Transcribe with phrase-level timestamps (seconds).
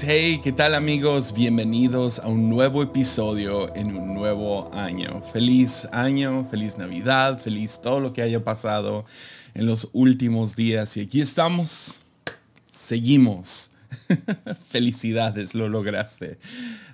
[0.00, 1.34] Hey, ¿qué tal amigos?
[1.34, 5.22] Bienvenidos a un nuevo episodio en un nuevo año.
[5.32, 9.04] Feliz año, feliz Navidad, feliz todo lo que haya pasado
[9.52, 10.96] en los últimos días.
[10.96, 12.00] Y aquí estamos,
[12.70, 13.70] seguimos.
[14.70, 16.38] Felicidades, lo lograste.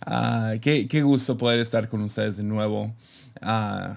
[0.04, 2.92] Ah, qué, gusto poder estar con ustedes de nuevo.
[3.40, 3.96] Ah,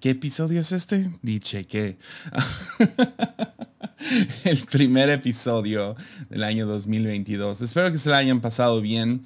[0.00, 1.10] ¿Qué episodio es este?
[1.22, 1.96] Dice que
[4.44, 5.96] el primer episodio
[6.28, 7.60] del año 2022.
[7.60, 9.24] Espero que se la hayan pasado bien.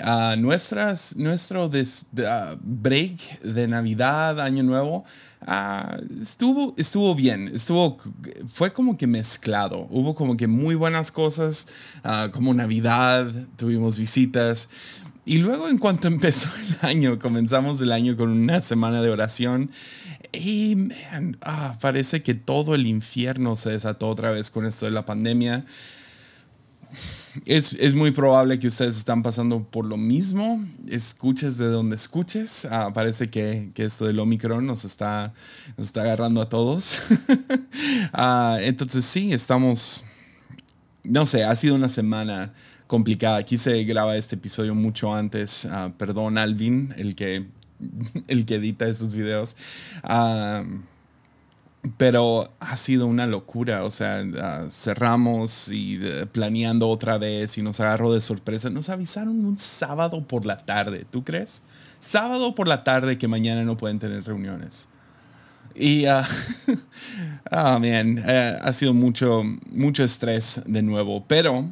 [0.00, 1.70] Uh, nuestras, nuestro
[2.26, 5.04] ah, break de Navidad, Año Nuevo,
[6.20, 7.50] estuvo, estuvo bien.
[7.54, 7.98] Estuvo,
[8.52, 9.86] fue como que mezclado.
[9.90, 11.66] Hubo como que muy buenas cosas,
[12.32, 14.68] como Navidad, tuvimos visitas.
[15.26, 19.70] Y luego en cuanto empezó el año, comenzamos el año con una semana de oración
[20.32, 24.92] y man, ah, parece que todo el infierno se desató otra vez con esto de
[24.92, 25.64] la pandemia.
[27.44, 30.64] Es, es, muy probable que ustedes están pasando por lo mismo.
[30.88, 32.66] Escuches de donde escuches.
[32.70, 35.32] Ah, parece que, que, esto del Omicron nos está,
[35.76, 36.98] nos está agarrando a todos.
[38.12, 40.04] Ah, entonces sí, estamos,
[41.02, 42.52] no sé, ha sido una semana
[42.86, 43.42] complicada.
[43.42, 45.64] Quise grabar este episodio mucho antes.
[45.64, 47.46] Uh, perdón, Alvin, el que,
[48.28, 49.56] el que edita estos videos.
[51.96, 57.62] pero ha sido una locura, o sea, uh, cerramos y uh, planeando otra vez y
[57.62, 58.70] nos agarró de sorpresa.
[58.70, 61.62] Nos avisaron un sábado por la tarde, ¿tú crees?
[61.98, 64.88] Sábado por la tarde que mañana no pueden tener reuniones.
[65.74, 66.22] Y, oh,
[67.50, 71.68] man, eh, ha sido mucho, mucho estrés de nuevo, pero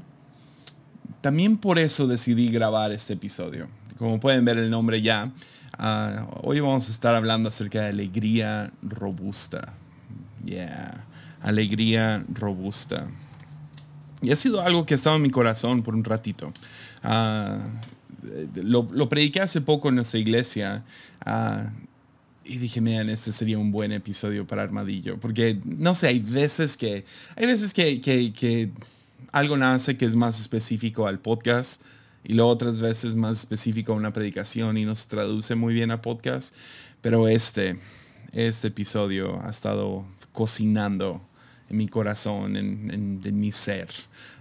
[1.20, 3.68] también por eso decidí grabar este episodio.
[3.96, 5.30] Como pueden ver el nombre ya,
[5.78, 9.74] ah, hoy vamos a estar hablando acerca de alegría robusta.
[10.44, 11.04] Yeah,
[11.40, 13.08] alegría robusta.
[14.22, 16.52] Y ha sido algo que ha estado en mi corazón por un ratito.
[17.02, 17.58] Ah,
[18.54, 20.84] lo, lo, prediqué hace poco en nuestra iglesia.
[21.24, 21.70] Ah,
[22.44, 25.18] y dije, miren, este sería un buen episodio para Armadillo.
[25.18, 27.04] Porque, no sé, hay veces que,
[27.36, 28.70] hay veces que, que, que
[29.32, 31.82] algo nace que es más específico al podcast
[32.24, 35.90] y luego otras veces más específico a una predicación y no se traduce muy bien
[35.90, 36.54] a podcast.
[37.00, 37.78] Pero este,
[38.32, 41.20] este episodio ha estado cocinando
[41.68, 43.88] en mi corazón, en, mi ser,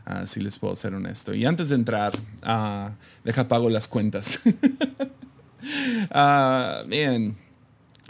[0.05, 1.33] uh, si les puedo ser honesto.
[1.33, 2.91] Y antes de entrar, uh,
[3.23, 4.39] deja pago las cuentas.
[6.13, 7.37] uh, bien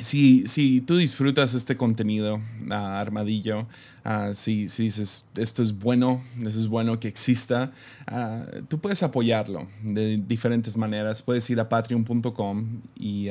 [0.02, 3.68] si, si tú disfrutas este contenido, Armadillo,
[4.06, 7.72] uh, si, si, dices esto es bueno, eso es bueno que exista,
[8.08, 11.22] ah, tú puedes apoyarlo de diferentes maneras.
[11.22, 13.30] Puedes ir a patreon.com y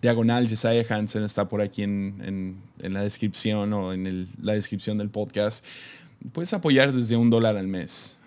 [0.00, 5.10] diagonal Jesiah Hansen está por aquí en, en, la descripción o en la descripción del
[5.10, 5.64] podcast.
[6.32, 8.18] Puedes apoyar desde un dólar al mes.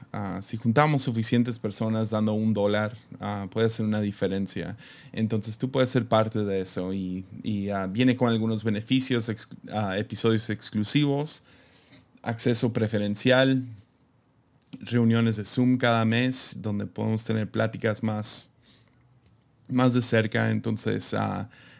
[0.42, 4.78] Si juntamos suficientes personas dando un dólar, uh, puede hacer una diferencia.
[5.12, 7.26] Entonces tú puedes ser parte de eso y,
[7.74, 9.28] ah, viene con algunos beneficios,
[9.98, 11.42] episodios exclusivos,
[12.24, 13.64] acceso preferencial,
[14.82, 18.50] reuniones de Zoom cada mes donde podemos tener pláticas más,
[19.70, 20.50] más de cerca.
[20.50, 21.14] Entonces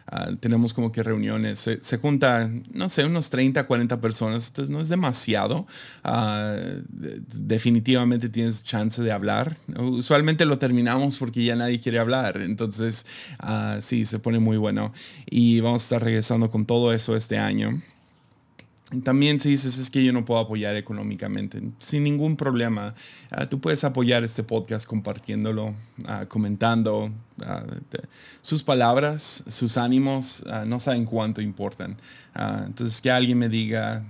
[0.06, 4.80] Ah, tenemos como que reuniones, se, junta, no sé, unos 30, 40 personas, entonces no
[4.80, 5.66] es demasiado.
[6.02, 6.56] Ah,
[6.88, 9.56] definitivamente tienes chance de hablar.
[9.78, 13.06] Usualmente lo terminamos porque ya nadie quiere hablar, entonces
[13.42, 14.92] uh, sí, se pone muy bueno.
[15.26, 17.82] Y vamos a estar regresando con todo eso este año.
[19.02, 22.94] También si dices es que yo no puedo apoyar económicamente, sin ningún problema,
[23.30, 25.74] ah, tú puedes apoyar este podcast compartiéndolo,
[26.06, 27.10] ah, comentando.
[27.44, 27.64] Ah,
[28.42, 31.96] sus palabras, sus ánimos, no saben cuánto importan.
[32.66, 34.04] entonces que alguien me diga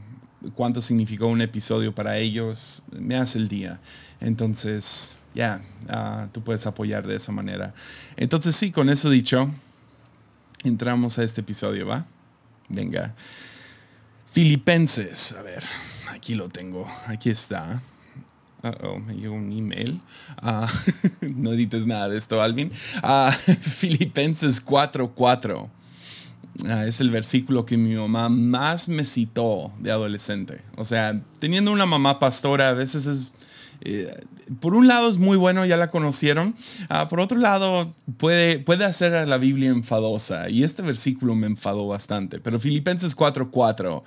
[0.54, 3.80] cuánto significó un episodio para ellos, me hace el día.
[4.20, 5.62] Entonces, ya,
[6.32, 7.72] tú puedes apoyar de esa manera.
[8.16, 9.50] Entonces sí, con eso dicho,
[10.64, 12.06] entramos a este episodio, ¿va?
[12.68, 13.14] Venga.
[14.34, 15.62] Filipenses, a ver,
[16.10, 17.80] aquí lo tengo, aquí está.
[18.64, 20.00] Uh oh, me llegó un email.
[20.42, 20.66] Uh,
[21.36, 22.72] no edites nada de esto, Alvin.
[23.00, 25.68] Uh, Filipenses 4:4.
[26.84, 30.62] es el versículo que mi mamá más me citó de adolescente.
[30.76, 33.34] O sea, teniendo una mamá pastora, a veces es
[33.82, 34.20] eh,
[34.60, 36.54] por un lado es muy bueno, ya la conocieron.
[36.88, 40.48] Ah, por otro lado, puede, puede hacer a la Biblia enfadosa.
[40.50, 42.40] Y este versículo me enfadó bastante.
[42.40, 44.02] Pero Filipenses 4:4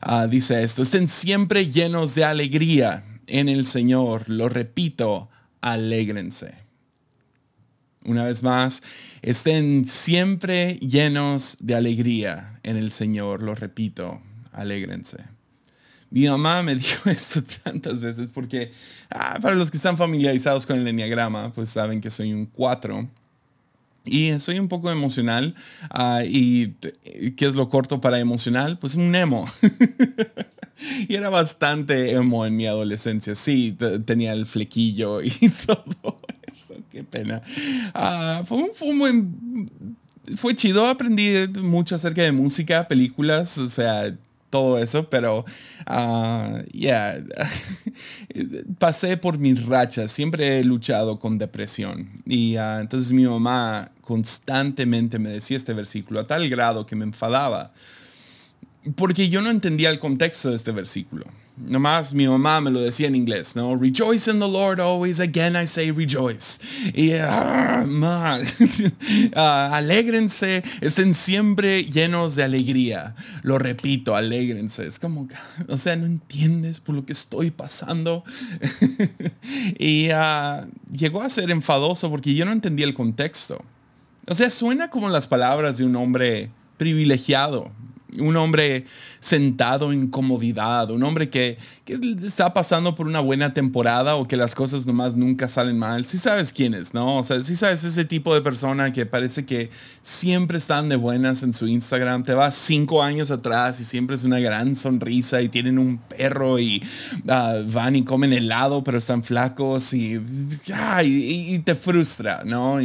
[0.00, 4.28] ah, dice esto: Estén siempre llenos de alegría en el Señor.
[4.28, 5.28] Lo repito,
[5.60, 6.54] alégrense.
[8.04, 8.82] Una vez más,
[9.22, 13.42] estén siempre llenos de alegría en el Señor.
[13.42, 14.20] Lo repito,
[14.52, 15.18] alégrense.
[16.12, 18.70] Mi mamá me dijo esto tantas veces porque
[19.10, 23.08] ah, para los que están familiarizados con el enneagrama, pues saben que soy un 4.
[24.04, 25.54] Y soy un poco emocional.
[25.88, 26.74] Ah, ¿Y
[27.36, 28.78] qué es lo corto para emocional?
[28.78, 29.48] Pues un emo.
[31.08, 33.34] y era bastante emo en mi adolescencia.
[33.36, 35.30] Sí, tenía el flequillo y
[35.66, 36.18] todo
[36.52, 36.74] eso.
[36.90, 37.42] Qué pena.
[37.94, 39.68] Ah, fue, un, fue buen
[40.36, 44.14] fue chido, aprendí mucho acerca de música, películas, o sea,
[44.52, 45.46] todo eso, pero
[45.86, 47.24] ya, yeah,
[48.78, 52.22] pasé por mis rachas, siempre he luchado con depresión.
[52.26, 57.04] Y uh, entonces mi mamá constantemente me decía este versículo a tal grado que me
[57.04, 57.72] enfadaba,
[58.96, 61.26] porque yo no entendía el contexto de este versículo.
[61.56, 63.76] Nomás mi mamá me lo decía en inglés, ¿no?
[63.76, 66.58] Rejoice in the Lord always, again I say rejoice.
[66.94, 67.84] Y, ah,
[69.36, 73.14] ah, alégrense, estén siempre llenos de alegría.
[73.42, 74.86] Lo repito, alégrense.
[74.86, 75.28] Es como,
[75.68, 78.24] o sea, no entiendes por lo que estoy pasando.
[79.78, 83.62] y uh, llegó a ser enfadoso porque yo no entendía el contexto.
[84.26, 87.70] O sea, suena como las palabras de un hombre privilegiado,
[88.18, 88.84] un hombre
[89.20, 91.58] sentado en comodidad, un hombre que,
[92.24, 96.06] está pasando por una buena temporada o que las cosas nomás nunca salen mal.
[96.06, 97.18] Sí sabes quién es, ¿no?
[97.18, 99.70] O sea, sí sabes ese tipo de persona que parece que
[100.00, 102.22] siempre están de buenas en su Instagram.
[102.22, 106.58] Te vas cinco años atrás y siempre es una gran sonrisa y tienen un perro
[106.58, 106.82] y
[107.28, 110.20] ah, van y comen helado, pero están flacos y,
[111.04, 112.78] y, te frustra, ¿no?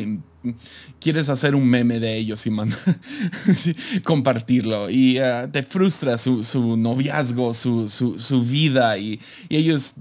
[0.99, 2.51] Quieres hacer un meme de ellos y
[4.03, 9.19] compartirlo y uh, te frustra su, su noviazgo, su, su, su, vida y,
[9.49, 9.95] y ellos,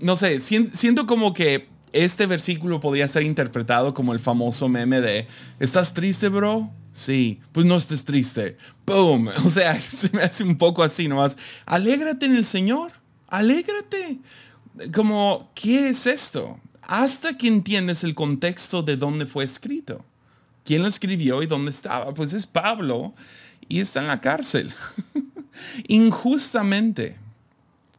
[0.00, 5.28] no sé, siento como que este versículo podría ser interpretado como el famoso meme de,
[5.60, 6.70] ¿estás triste, bro?
[6.94, 8.56] Sí, pues no estés triste.
[8.86, 9.28] ¡Boom!
[9.44, 11.36] O sea, se me hace un poco así nomás.
[11.66, 12.92] Alégrate en el Señor.
[13.28, 14.18] Alégrate.
[14.92, 16.58] Como, ¿qué es esto?
[16.86, 20.04] Hasta que entiendes el contexto de dónde fue escrito.
[20.64, 22.14] ¿Quién lo escribió y dónde estaba?
[22.14, 23.14] Pues es Pablo
[23.68, 24.72] y está en la cárcel,
[25.88, 27.16] injustamente.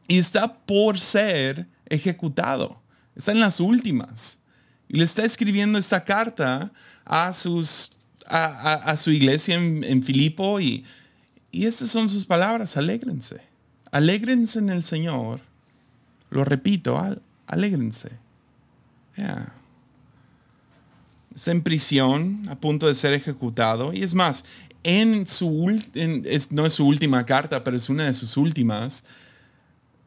[0.08, 2.80] Y está por ser ejecutado.
[3.14, 4.38] Está en las últimas.
[4.88, 6.70] Y le está escribiendo esta carta
[7.04, 10.84] a, a, su iglesia en, en Filipo y,
[11.50, 13.40] y estas son sus palabras, alégrense.
[13.90, 15.40] Alégrense en el Señor.
[16.30, 17.00] Lo repito,
[17.46, 18.10] alégrense.
[21.34, 23.92] Está en prisión, a punto de ser ejecutado.
[23.92, 24.44] Y es más,
[24.82, 25.82] en su,
[26.50, 29.04] no es su última carta, pero es una de sus últimas.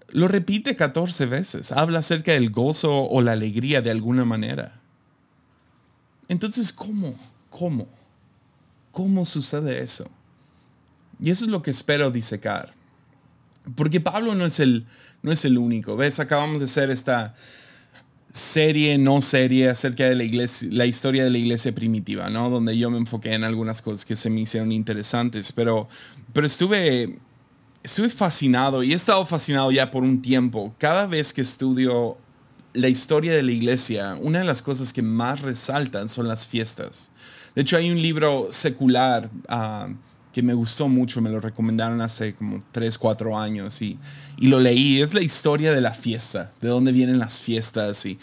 [0.10, 1.72] Lo repite 14 veces.
[1.72, 4.80] Habla acerca del gozo o la alegría de alguna manera.
[6.30, 7.16] Entonces, ¿cómo?
[7.50, 7.88] ¿Cómo?
[8.92, 10.10] ¿Cómo sucede eso?
[11.22, 12.74] Y eso es lo que espero disecar.
[13.76, 14.86] Porque Pablo no es el,
[15.22, 15.96] no es el único.
[15.96, 16.20] ¿Ves?
[16.20, 17.36] Acabamos de hacer esta,
[18.32, 22.50] serie, no serie, acerca de la, iglesia, la historia de la iglesia primitiva, ¿no?
[22.50, 25.88] Donde yo me enfoqué en algunas cosas que se me hicieron interesantes, pero,
[26.34, 27.18] pero estuve,
[27.84, 30.74] estuve fascinado y he estado fascinado ya por un tiempo.
[30.78, 32.18] Cada vez que estudio
[32.74, 37.10] la historia de la iglesia, una de las cosas que más resaltan son las fiestas.
[37.56, 39.30] De hecho, hay un libro secular.
[39.50, 39.94] Uh,
[40.42, 43.98] me gustó mucho, me lo recomendaron hace como 3, 4 años y,
[44.38, 45.02] y lo leí.
[45.02, 48.20] Es la historia de la fiesta, de dónde vienen las fiestas y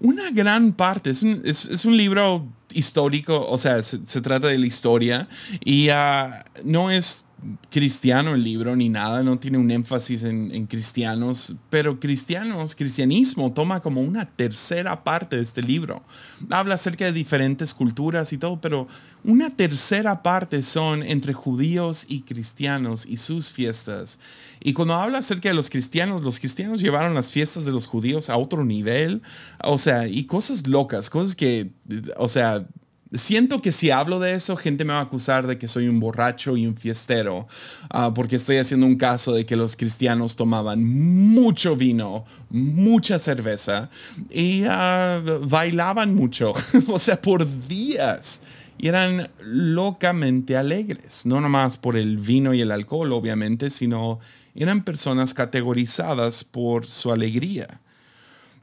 [0.00, 4.58] una gran parte, es un, es un libro histórico, o sea, se, se, trata de
[4.58, 5.28] la historia
[5.64, 7.26] y uh, no es
[7.70, 13.80] cristiano el libro ni nada, no tiene un énfasis en, cristianos, pero cristianos, cristianismo toma
[13.80, 16.02] como una tercera parte de este libro.
[16.50, 18.86] Habla acerca de diferentes culturas y todo, pero
[19.24, 24.18] una tercera parte son entre judíos y cristianos y sus fiestas.
[24.60, 28.30] Y cuando habla acerca de los cristianos, los cristianos llevaron las fiestas de los judíos
[28.30, 29.22] a otro nivel,
[29.64, 31.70] o sea, y cosas locas, cosas que,
[32.16, 32.66] o sea,
[33.14, 36.00] Siento que si hablo de eso, gente me va a acusar de que soy un
[36.00, 37.46] borracho y un fiestero,
[37.90, 43.90] ah, porque estoy haciendo un caso de que los cristianos tomaban mucho vino, mucha cerveza
[44.30, 46.54] y ah, bailaban mucho,
[46.88, 48.40] o sea, por días.
[48.78, 54.20] Y eran locamente alegres, no nomás por el vino y el alcohol, obviamente, sino
[54.54, 57.80] eran personas categorizadas por su alegría.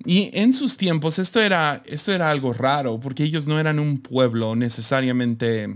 [0.05, 3.99] Y en sus tiempos esto era, esto era algo raro, porque ellos no eran un
[3.99, 5.75] pueblo necesariamente,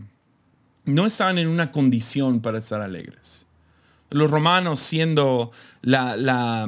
[0.85, 3.45] no estaban en una condición para estar alegres.
[4.09, 5.51] Los romanos siendo
[5.81, 6.67] la, la,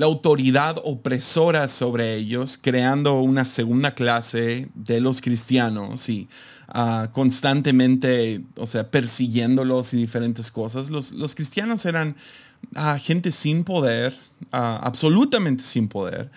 [0.00, 6.28] autoridad opresora sobre ellos, creando una segunda clase de los cristianos y
[6.68, 10.90] ah, constantemente, o sea, persiguiéndolos y diferentes cosas.
[10.90, 12.16] Los, los cristianos eran
[12.74, 14.16] ah, gente sin poder,
[14.50, 16.30] absolutamente sin poder,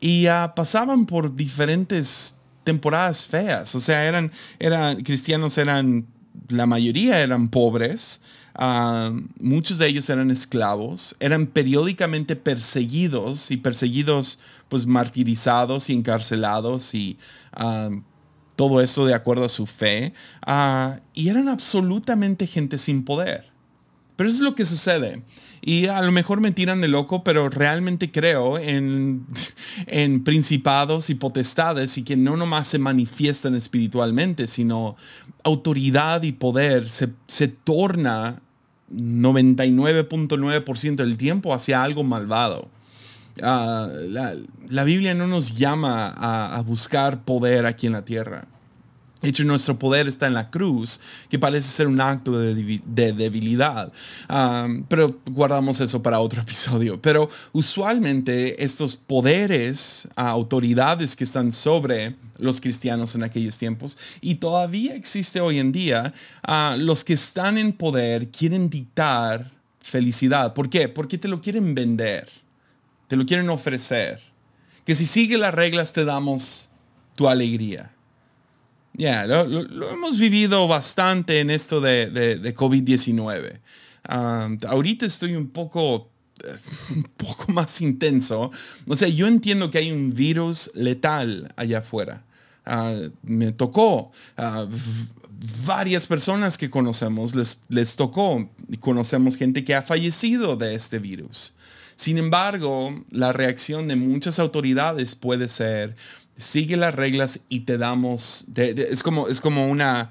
[0.00, 3.74] y pasaban por diferentes temporadas feas.
[3.74, 6.06] O sea, eran, eran cristianos, eran,
[6.48, 8.20] la mayoría eran pobres.
[9.38, 17.18] muchos de ellos eran esclavos, eran periódicamente perseguidos y perseguidos pues martirizados y encarcelados y
[18.56, 20.14] todo eso de acuerdo a su fe.
[21.14, 23.52] Y eran absolutamente gente sin poder.
[24.16, 25.22] Pero eso es lo que sucede.
[25.64, 29.24] Y a lo mejor me tiran de loco, pero realmente creo en,
[29.86, 34.96] en principados y potestades y que no nomás se manifiestan espiritualmente, sino
[35.44, 38.42] autoridad y poder se, se torna
[38.90, 42.68] 99.9% del tiempo hacia algo malvado.
[43.40, 43.88] Ah,
[44.68, 48.46] la, Biblia no nos llama a, buscar poder aquí en la tierra.
[49.22, 53.92] Hecho, nuestro poder está en la cruz, que parece ser un acto de, debilidad.
[54.28, 57.00] Ah, pero guardamos eso para otro episodio.
[57.00, 64.94] Pero usualmente estos poderes, autoridades que están sobre los cristianos en aquellos tiempos, y todavía
[64.94, 66.12] existe hoy en día,
[66.42, 69.50] ah, los que están en poder quieren dictar
[69.80, 70.54] felicidad.
[70.54, 70.88] ¿Por qué?
[70.88, 72.28] Porque te lo quieren vender
[73.12, 74.22] te lo quieren ofrecer.
[74.86, 76.70] Que si sigue las reglas te damos
[77.14, 77.92] tu alegría.
[78.94, 83.60] Ya, lo, hemos vivido bastante en esto de, de, COVID-19.
[84.04, 86.10] Ah, ahorita estoy un poco,
[86.94, 88.50] un poco más intenso.
[88.86, 92.24] O sea, yo entiendo que hay un virus letal allá afuera.
[92.66, 94.12] Ah, me tocó.
[94.36, 94.68] Uh,
[95.66, 98.48] varias personas que conocemos les, les tocó.
[98.80, 101.54] Conocemos gente que ha fallecido de este virus.
[101.96, 105.94] Sin embargo, la reacción de muchas autoridades puede ser,
[106.42, 110.10] sigue las reglas y te damos, es, como, es como una...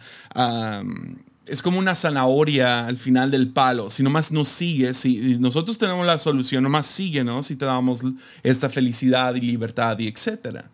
[1.45, 3.89] es como una zanahoria al final del palo.
[3.89, 8.03] Si nomás nos sigues, si nosotros tenemos la solución, nomás síguenos y te damos
[8.41, 10.71] esta felicidad y libertad y etcétera.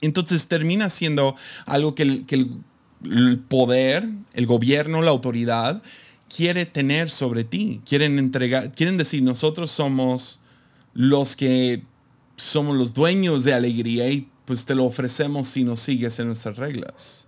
[0.00, 2.46] Entonces termina siendo algo que que
[3.04, 5.82] el poder, el gobierno, la autoridad
[6.34, 7.80] quiere tener sobre ti.
[7.86, 10.40] Quieren entregar, quieren decir, nosotros somos
[10.92, 11.82] los que
[12.36, 16.56] somos los dueños de alegría y pues te lo ofrecemos si nos sigues en nuestras
[16.56, 17.26] reglas.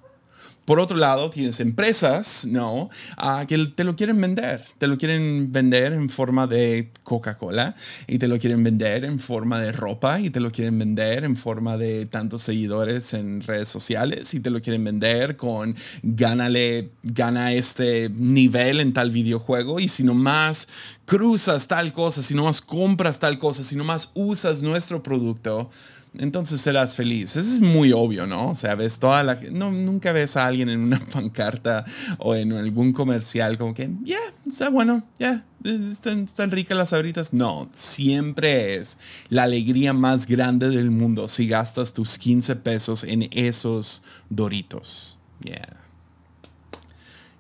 [0.67, 2.91] Por otro lado, tienes empresas, ¿no?
[3.17, 4.65] Ah, que te lo quieren vender.
[4.79, 7.77] Te lo quieren vender en forma de Coca-Cola
[8.09, 11.37] y te lo quieren vender en forma de ropa y te lo quieren vender en
[11.37, 17.53] forma de tantos seguidores en redes sociales y te lo quieren vender con gánale, gana
[17.53, 20.67] este nivel en tal videojuego y si no más
[21.05, 25.71] cruzas tal cosa, si no más compras tal cosa, si no más usas nuestro producto,
[26.19, 27.37] entonces serás feliz.
[27.37, 28.51] Eso es muy obvio, ¿no?
[28.51, 29.35] O sea, ves toda la...
[29.51, 31.85] No, nunca ves a alguien en una pancarta
[32.19, 34.19] o en algún comercial como que, ya,
[34.49, 37.33] está bueno, ya, están, ricas las abritas.
[37.33, 43.29] No, siempre es la alegría más grande del mundo si gastas tus 15 pesos en
[43.33, 45.19] esos doritos.
[45.43, 45.77] Yeah.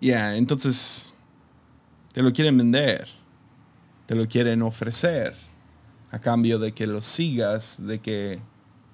[0.00, 1.14] Yeah, entonces
[2.12, 3.08] te lo quieren vender,
[4.04, 5.34] te lo quieren ofrecer
[6.10, 8.40] a cambio de que lo sigas, de que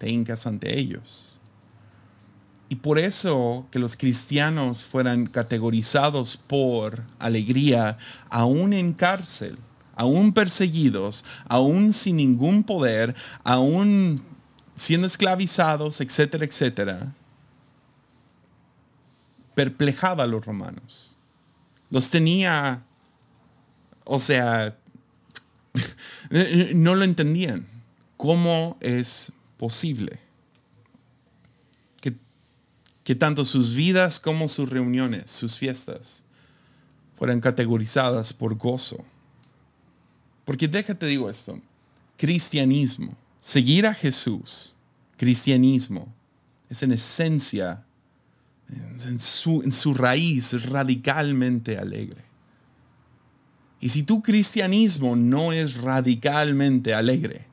[0.02, 1.40] te ante ellos.
[2.68, 9.58] Y por eso que los cristianos fueran categorizados por alegría, aún en cárcel,
[9.94, 14.20] aún perseguidos, aún sin ningún poder, aún
[14.74, 17.14] siendo esclavizados, etcétera, etcétera,
[19.54, 21.16] perplejaba a los romanos.
[21.90, 22.82] Los tenía,
[24.04, 24.76] o sea,
[26.74, 27.68] no lo entendían.
[28.16, 29.32] ¿Cómo es
[29.62, 30.18] posible.
[32.00, 32.16] Que,
[33.04, 36.24] que tanto sus vidas como sus reuniones, sus fiestas,
[37.16, 39.04] fueran categorizadas por gozo.
[40.44, 41.60] Porque déjate digo esto,
[42.16, 44.74] cristianismo, seguir a Jesús,
[45.16, 46.12] cristianismo,
[46.68, 47.84] es en esencia,
[48.68, 52.24] en su, en su raíz, radicalmente alegre.
[53.80, 57.51] Y si tu cristianismo no es radicalmente alegre,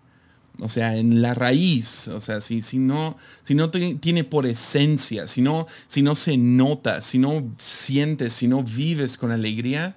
[0.62, 5.28] o sea, en la raíz, o sea, si, si no, si no tiene por esencia,
[5.28, 9.96] si no, si no se nota, si no sientes, si no vives con alegría,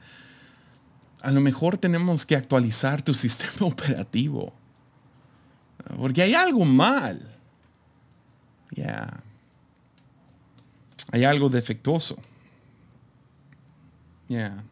[1.21, 4.53] a lo mejor tenemos que actualizar tu sistema operativo.
[5.99, 7.37] Porque hay algo mal.
[8.71, 9.21] Ya.
[11.11, 12.19] Hay algo defectuoso.
[14.29, 14.65] Ya.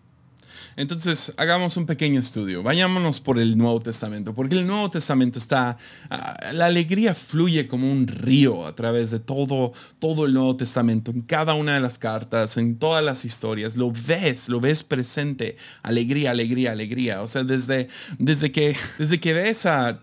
[0.77, 2.63] Entonces, hagamos un pequeño estudio.
[2.63, 5.77] Vayámonos por el Nuevo Testamento, porque el Nuevo Testamento está,
[6.09, 11.11] ah, la alegría fluye como un río a través de todo, todo el Nuevo Testamento,
[11.11, 13.77] en cada una de las cartas, en todas las historias.
[13.77, 15.57] Lo ves, lo ves presente.
[15.83, 17.23] Alegría, alegría, alegría.
[17.23, 17.89] O sea, desde,
[18.19, 20.01] desde, que, desde que ves a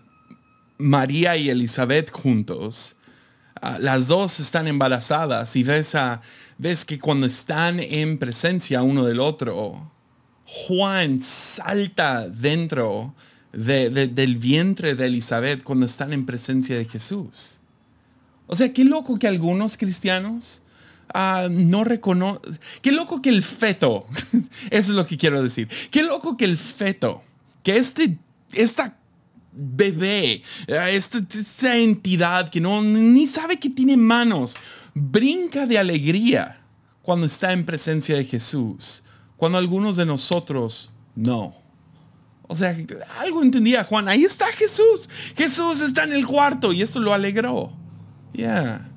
[0.78, 2.96] María y Elizabeth juntos,
[3.60, 6.20] ah, las dos están embarazadas y ves, a,
[6.56, 9.90] ves que cuando están en presencia uno del otro,
[10.50, 13.14] Juan salta dentro
[13.52, 17.58] del vientre de Elizabeth cuando están en presencia de Jesús.
[18.46, 20.62] O sea, qué loco que algunos cristianos
[21.12, 24.06] ah, no reconocen, qué loco que el feto,
[24.70, 27.22] eso es lo que quiero decir, qué loco que el feto,
[27.62, 28.16] que este,
[28.54, 28.96] esta
[29.52, 34.56] bebé, ah, esta, esta entidad que no, ni sabe que tiene manos,
[34.94, 36.62] brinca de alegría
[37.02, 39.02] cuando está en presencia de Jesús
[39.38, 41.54] cuando algunos de nosotros no.
[42.46, 42.76] O sea,
[43.20, 47.72] algo entendía Juan, ahí está Jesús, Jesús está en el cuarto y eso lo alegró.
[48.32, 48.90] Yeah.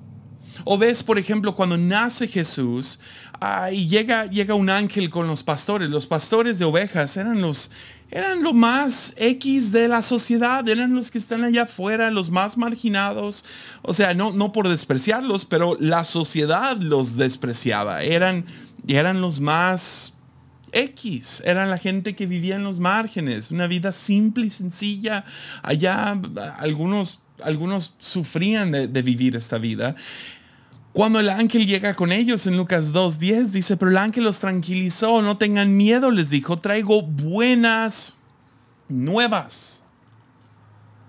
[0.65, 2.99] O ves, por ejemplo, cuando nace Jesús
[3.71, 5.89] y llega, llega un ángel con los pastores.
[5.89, 7.71] Los pastores de ovejas eran los,
[8.09, 12.57] eran lo más X de la sociedad, eran los que están allá afuera, los más
[12.57, 13.45] marginados.
[13.81, 18.03] O sea, no, no por despreciarlos, pero la sociedad los despreciaba.
[18.03, 18.45] Eran,
[18.87, 20.13] eran los más
[20.71, 25.25] X, eran la gente que vivía en los márgenes, una vida simple y sencilla.
[25.63, 26.19] Allá
[26.57, 29.95] algunos, algunos sufrían de, vivir esta vida.
[30.93, 35.21] Cuando el ángel llega con ellos en Lucas 2.10, dice, pero el ángel los tranquilizó,
[35.21, 38.17] no tengan miedo, les dijo, traigo buenas
[38.89, 39.83] nuevas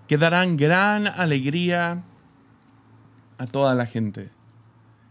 [0.06, 2.04] que darán gran alegría
[3.38, 4.30] a toda la gente.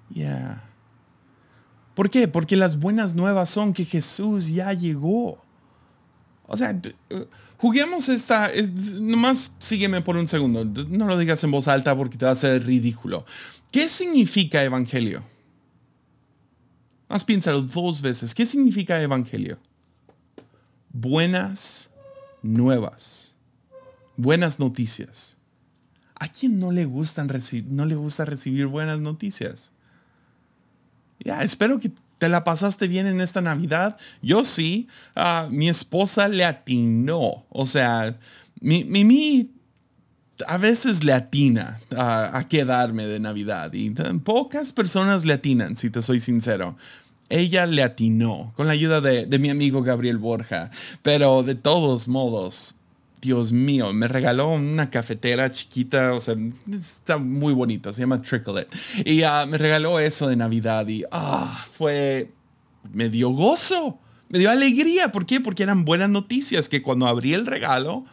[0.10, 0.71] Yeah.
[1.94, 2.28] ¿Por qué?
[2.28, 5.42] Porque las buenas nuevas son que Jesús ya llegó.
[6.48, 6.72] O sea,
[7.12, 7.16] uh,
[7.58, 8.50] juguemos esta,
[9.00, 12.34] nomás sígueme por un segundo, no lo digas en voz alta porque te va a
[12.34, 13.26] hacer ridículo.
[13.72, 15.24] ¿Qué significa evangelio?
[17.08, 18.34] Más piénsalo dos veces.
[18.34, 19.60] ¿Qué significa evangelio?
[20.94, 21.90] Buenas
[22.42, 23.36] nuevas.
[24.18, 25.38] Buenas noticias.
[26.16, 27.30] ¿A quién no le, gustan
[27.68, 29.72] no le gusta recibir buenas noticias?
[31.24, 33.98] Ya, espero que te la pasaste bien en esta Navidad.
[34.22, 34.88] Yo sí.
[35.16, 37.46] Ah, mi esposa le atinó.
[37.50, 38.18] O sea,
[38.60, 39.52] mi, mi,
[40.48, 43.74] a veces le atina a quedarme de Navidad.
[43.74, 43.90] Y
[44.24, 46.76] pocas personas le atinan, si te soy sincero
[47.32, 50.70] ella le atinó con la ayuda de, de, mi amigo Gabriel Borja.
[51.02, 52.76] Pero de todos modos,
[53.22, 56.36] Dios mío, me regaló una cafetera chiquita, o sea,
[56.72, 59.08] está muy bonito, se llama Trickle It.
[59.08, 62.32] Y uh, me regaló eso de Navidad y ah, fue,
[62.92, 65.12] me dio gozo, me dio alegría.
[65.12, 65.40] ¿Por qué?
[65.40, 68.06] Porque eran buenas noticias que cuando abrí el regalo,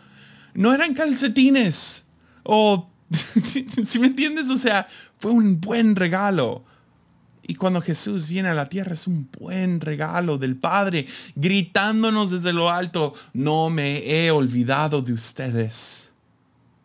[0.53, 2.05] no eran calcetines
[2.43, 2.91] o,
[3.85, 6.65] si me entiendes, o sea, fue un buen regalo.
[7.51, 12.53] Y cuando Jesús viene a la tierra es un buen regalo del Padre, gritándonos desde
[12.53, 16.13] lo alto, no me he olvidado de ustedes.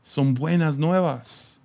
[0.01, 1.59] Son buenas nuevas.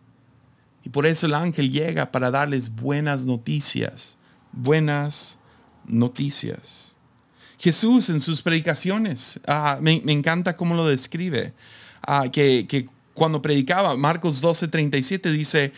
[0.82, 4.16] Y por eso el ángel llega para darles buenas noticias,
[4.50, 5.38] buenas
[5.86, 6.96] noticias.
[7.56, 11.54] Jesús en sus predicaciones, ah, me, encanta cómo lo describe,
[12.02, 15.72] ah, que, que cuando predicaba, Marcos 12:37 dice,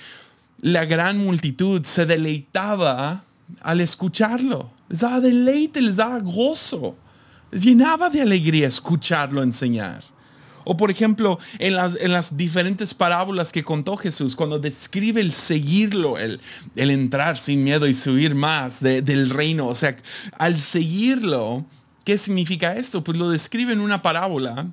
[0.61, 3.25] la gran multitud se deleitaba
[3.61, 4.71] al escucharlo.
[4.89, 6.97] Les daba deleite, les daba gozo.
[7.51, 10.05] Les llenaba de alegría escucharlo enseñar.
[10.65, 15.33] O por ejemplo, en las, en las diferentes parábolas que contó Jesús, cuando describe el
[15.33, 16.41] seguirlo, el,
[16.77, 19.67] el entrar sin miedo y subir más del reino.
[19.67, 19.97] O sea,
[20.39, 21.65] al seguirlo,
[22.05, 23.03] ¿qué significa esto?
[23.03, 24.67] Pues lo describe en una parábola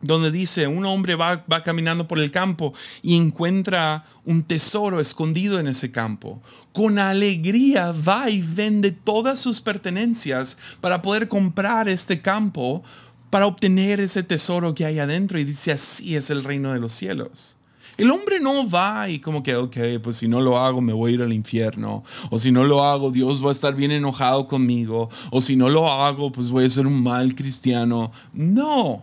[0.00, 5.58] donde dice, un hombre va, va, caminando por el campo y encuentra un tesoro escondido
[5.58, 6.40] en ese campo.
[6.72, 12.82] Con alegría va y vende todas sus pertenencias para poder comprar este campo,
[13.30, 15.38] para obtener ese tesoro que hay adentro.
[15.38, 17.56] Y dice, así es el reino de los cielos.
[17.96, 21.10] El hombre no va y como que, ok, pues si no lo hago me voy
[21.10, 22.04] a ir al infierno.
[22.30, 25.10] O si no lo hago, Dios va a estar bien enojado conmigo.
[25.32, 28.12] O si no lo hago, pues voy a ser un mal cristiano.
[28.32, 29.02] No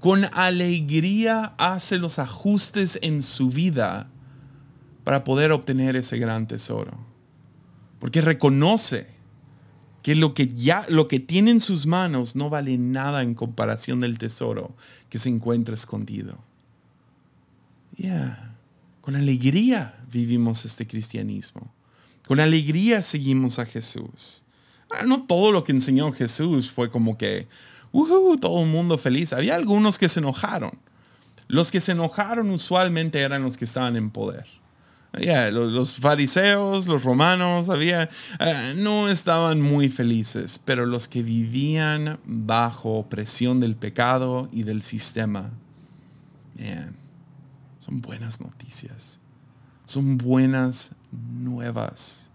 [0.00, 4.08] con alegría hace los ajustes en su vida
[5.04, 6.98] para poder obtener ese gran tesoro.
[7.98, 9.06] Porque reconoce
[10.02, 14.00] que lo que ya lo que tiene en sus manos no vale nada en comparación
[14.00, 14.74] del tesoro
[15.10, 16.38] que se encuentra escondido.
[17.96, 18.56] Yeah.
[19.02, 21.72] Con alegría vivimos este cristianismo.
[22.26, 24.44] Con alegría seguimos a Jesús.
[24.90, 27.48] Ah, no todo lo que enseñó Jesús fue como que
[27.92, 29.32] todo el mundo feliz.
[29.32, 30.72] Había algunos que se enojaron.
[31.48, 34.46] Los que se enojaron usualmente eran los que estaban en poder.
[35.12, 43.06] los, fariseos, los romanos, había, eh, no estaban muy felices, pero los que vivían bajo
[43.08, 45.50] presión del pecado y del sistema,
[47.78, 49.18] son buenas noticias,
[49.84, 52.30] son buenas nuevas.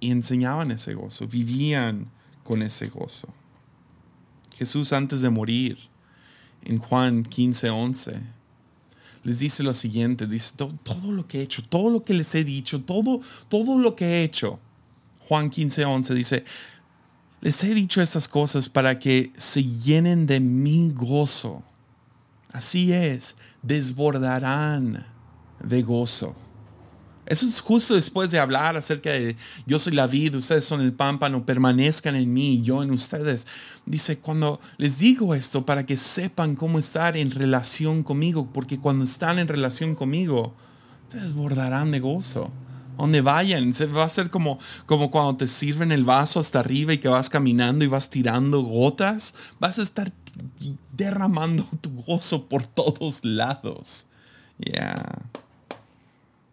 [0.00, 2.10] Y enseñaban ese gozo, vivían
[2.48, 3.28] con ese gozo.
[4.56, 5.76] Jesús antes de morir,
[6.64, 8.20] en Juan 15, 11,
[9.22, 12.44] les dice lo siguiente, dice, todo, lo que he hecho, todo lo que les he
[12.44, 14.58] dicho, todo, todo lo que he hecho.
[15.28, 16.44] Juan 15, 11 dice,
[17.42, 21.62] les he dicho estas cosas para que se llenen de mi gozo.
[22.50, 25.06] Así es, desbordarán
[25.62, 26.34] de gozo.
[27.28, 29.36] Eso es justo después de hablar acerca de
[29.66, 33.46] yo soy la vida, ustedes son el pámpano, permanezcan en mí y yo en ustedes.
[33.84, 39.04] Dice, cuando les digo esto para que sepan cómo estar en relación conmigo, porque cuando
[39.04, 40.54] están en relación conmigo,
[41.08, 42.50] se desbordarán de gozo.
[42.96, 46.94] Donde vayan, se va a ser como, como cuando te sirven el vaso hasta arriba
[46.94, 49.34] y que vas caminando y vas tirando gotas.
[49.60, 50.12] Vas a estar
[50.96, 54.06] derramando tu gozo por todos lados.
[54.58, 55.28] Yeah.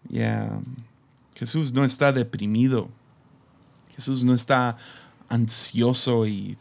[0.09, 0.61] Yeah.
[1.35, 2.89] Jesús no está deprimido.
[3.95, 4.77] Jesús no está
[5.29, 6.57] ansioso y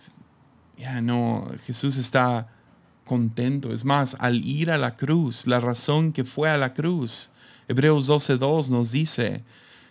[0.79, 2.49] ya no, Jesús está
[3.05, 3.73] contento.
[3.73, 7.31] Es más, al ir a la cruz, la razón que fue a la cruz,
[7.69, 9.43] Hebreos 12.2 nos dice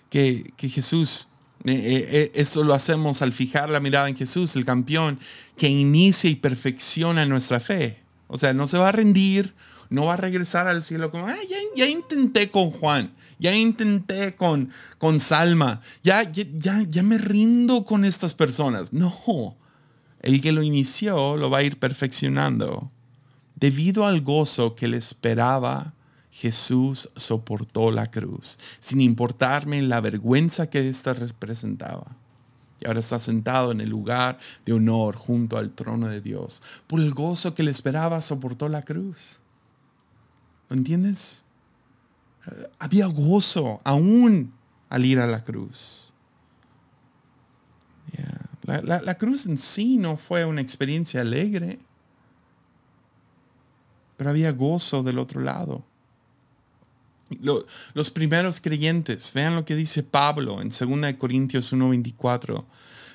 [0.10, 1.30] que, que Jesús,
[1.66, 5.20] eh, eh, eh, eso lo hacemos al fijar la mirada en Jesús, el campeón,
[5.58, 8.02] que inicia y perfecciona nuestra fe.
[8.28, 9.54] O sea, no se va a rendir,
[9.90, 11.36] no va a regresar al cielo como, ya,
[11.76, 18.06] ya intenté con Juan, ya intenté con, con Salma, ya, ya, ya me rindo con
[18.06, 18.94] estas personas.
[18.94, 19.58] No,
[20.22, 22.90] el que lo inició lo va a ir perfeccionando.
[23.56, 25.94] Debido al gozo que le esperaba,
[26.32, 32.16] Jesús soportó la cruz, sin importarme la vergüenza que ésta representaba.
[32.80, 36.64] Y ahora está sentado en el lugar de honor junto al trono de Dios.
[36.88, 39.40] Por el gozo que le esperaba, soportó la cruz.
[40.70, 41.44] ¿Lo entiendes?
[42.80, 44.54] Había gozo aún
[44.90, 46.14] al ir a la cruz.
[48.66, 51.80] La, cruz en sí no fue una experiencia alegre,
[54.16, 55.84] pero había gozo del otro lado.
[57.94, 62.64] los primeros creyentes, vean lo que dice Pablo en 2 Corintios 1:24.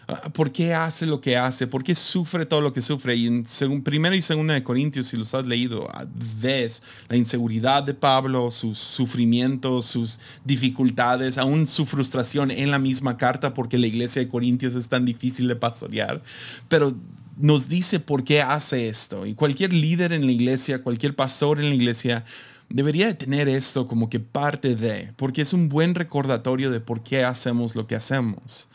[0.08, 1.66] Ah, ¿Por qué hace lo que hace?
[1.66, 3.14] ¿Por qué sufre todo lo que sufre?
[3.14, 3.44] Y en
[3.84, 6.06] primera y segunda de Corintios, si los has leído, ah,
[6.40, 13.18] ves la inseguridad de Pablo, sus sufrimientos, sus dificultades, aún su frustración en la misma
[13.18, 16.22] carta porque la iglesia de Corintios es tan difícil de pastorear.
[16.70, 16.96] Pero
[17.36, 19.26] nos dice por qué hace esto.
[19.26, 22.24] Y cualquier líder en la iglesia, cualquier pastor en la iglesia,
[22.70, 27.24] debería tener esto como que parte de, porque es un buen recordatorio de por qué
[27.24, 28.68] hacemos lo que hacemos.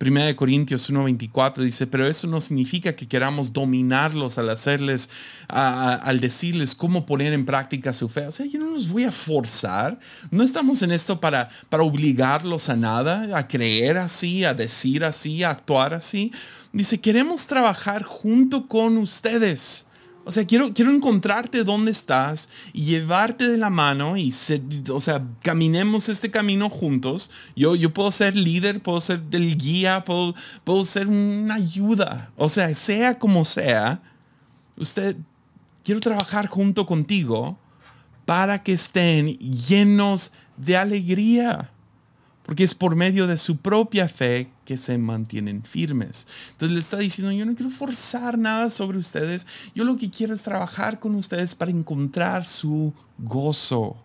[0.00, 5.10] Primera de Corintios 1.24 dice, pero eso no significa que queramos dominarlos al hacerles,
[5.46, 8.26] al decirles cómo poner en práctica su fe.
[8.26, 10.00] O sea, yo no los voy a forzar.
[10.30, 15.42] No estamos en esto para, para obligarlos a nada, a creer así, a decir así,
[15.42, 16.32] a actuar así.
[16.72, 19.84] Dice, queremos trabajar junto con ustedes
[20.30, 24.32] o sea, quiero, quiero encontrarte donde estás y llevarte de la mano y,
[24.88, 27.32] o sea, caminemos este camino juntos.
[27.56, 32.30] Yo, yo puedo ser líder, puedo ser del guía, puedo, puedo ser una ayuda.
[32.36, 34.00] O sea, sea como sea,
[34.76, 35.16] usted,
[35.82, 37.58] quiero trabajar junto contigo
[38.24, 41.72] para que estén llenos de alegría
[42.50, 46.26] porque es por medio de su propia fe que se mantienen firmes.
[46.50, 50.34] Entonces le está diciendo, yo no quiero forzar nada sobre ustedes, yo lo que quiero
[50.34, 53.96] es trabajar con ustedes para encontrar su gozo.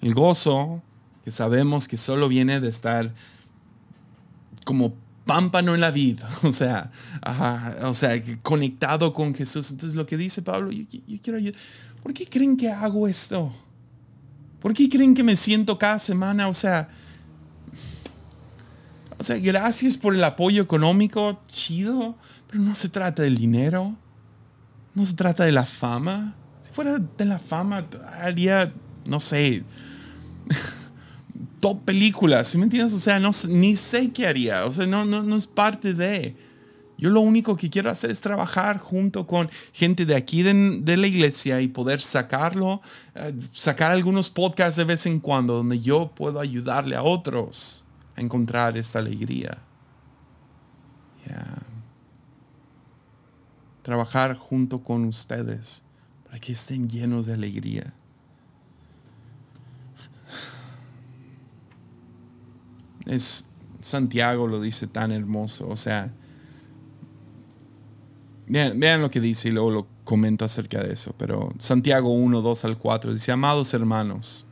[0.00, 0.80] El gozo
[1.24, 3.12] que sabemos que solo viene de estar
[4.64, 6.92] como pámpano en la vida, o sea,
[7.82, 9.72] o sea, conectado con Jesús.
[9.72, 11.60] Entonces lo que dice Pablo, yo, yo quiero ayudar.
[12.00, 13.52] ¿Por qué creen que hago esto?
[14.60, 16.46] ¿Por qué creen que me siento cada semana?
[16.46, 16.88] O sea,
[19.18, 22.16] o sea, gracias por el apoyo económico, chido,
[22.48, 23.94] pero no se trata del dinero,
[24.94, 26.34] no se trata de la fama.
[26.60, 27.86] Si fuera de la fama,
[28.20, 28.72] haría,
[29.06, 29.64] no sé,
[31.60, 32.92] top películas, ¿sí me entiendes?
[32.92, 36.36] O sea, no, ni sé qué haría, o sea, no, no, no es parte de...
[36.98, 40.96] Yo lo único que quiero hacer es trabajar junto con gente de aquí de, de,
[40.96, 42.80] la iglesia y poder sacarlo,
[43.14, 47.85] eh, sacar algunos podcasts de vez en cuando donde yo puedo ayudarle a otros
[48.16, 49.58] encontrar esta alegría.
[53.82, 55.84] trabajar junto con ustedes
[56.24, 57.94] para que estén llenos de alegría.
[63.06, 63.46] Es
[63.80, 66.12] Santiago lo dice tan hermoso, o sea,
[68.48, 72.64] vean, lo que dice y luego lo comento acerca de eso, pero Santiago 1, 2
[72.64, 74.45] al 4 dice, amados hermanos,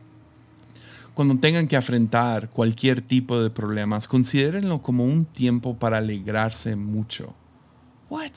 [1.14, 7.34] cuando tengan que afrontar cualquier tipo de problemas, considérenlo como un tiempo para alegrarse mucho.
[8.10, 8.32] What?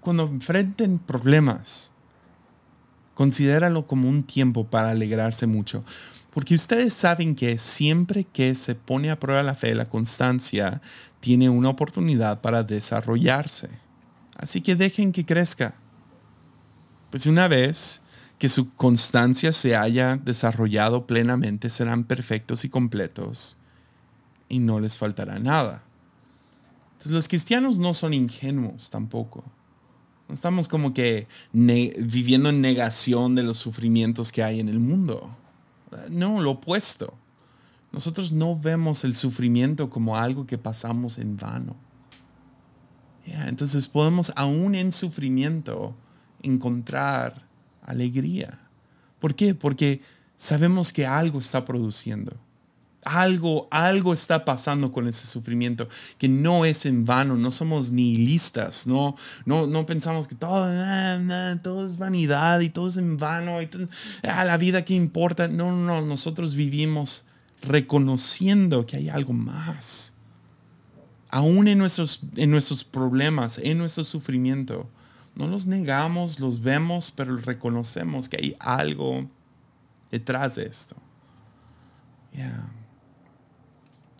[0.00, 1.92] cuando enfrenten problemas,
[3.12, 5.84] considérenlo como un tiempo para alegrarse mucho.
[6.32, 10.80] Porque ustedes saben que siempre que se pone a prueba la fe, la constancia
[11.20, 13.68] tiene una oportunidad para desarrollarse.
[14.36, 15.74] Así que dejen que crezca.
[17.10, 18.00] Pues una vez
[18.38, 23.58] que su constancia se haya desarrollado plenamente, serán perfectos y completos
[24.48, 25.82] y no les faltará nada.
[26.92, 29.44] Entonces los cristianos no son ingenuos tampoco.
[30.28, 35.30] No estamos como que viviendo en negación de los sufrimientos que hay en el mundo.
[36.10, 37.14] No, lo opuesto.
[37.92, 41.76] Nosotros no vemos el sufrimiento como algo que pasamos en vano.
[43.24, 45.94] entonces podemos aún en sufrimiento
[46.42, 47.47] encontrar
[47.88, 48.58] alegría.
[49.20, 49.54] ¿Por qué?
[49.54, 50.02] Porque
[50.36, 52.36] sabemos que algo está produciendo.
[53.04, 58.86] Algo, algo está pasando con ese sufrimiento que no es en vano, no somos nihilistas,
[58.86, 60.68] no, no, no pensamos que todo,
[61.62, 63.70] todo es vanidad y todo es en vano, y
[64.24, 65.48] ah, la vida que importa.
[65.48, 67.24] No, no, no, nosotros vivimos
[67.62, 70.12] reconociendo que hay algo más.
[71.30, 74.88] Aún en nuestros, en nuestros problemas, en nuestro sufrimiento,
[75.38, 79.24] no los negamos, los vemos, pero reconocemos que hay algo
[80.10, 80.96] detrás de esto.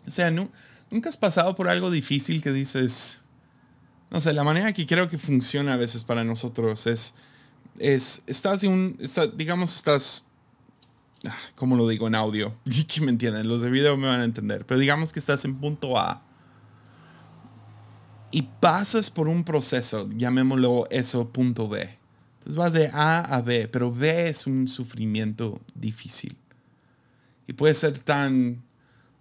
[0.07, 3.21] O sea, nunca has pasado por algo difícil que dices,
[4.09, 7.13] no sé, la manera que creo que funciona a veces para nosotros es,
[7.77, 8.99] es estás en un,
[9.35, 10.25] digamos, estás,
[11.25, 12.55] ah, ¿cómo lo digo en audio?
[12.87, 15.59] que me entienden, los de video me van a entender, pero digamos que estás en
[15.59, 16.28] punto A
[18.31, 21.89] y pasas por un proceso, llamémoslo eso punto B.
[22.39, 26.35] Entonces vas de A a B, pero B es un sufrimiento difícil.
[27.47, 28.61] Y puede ser tan,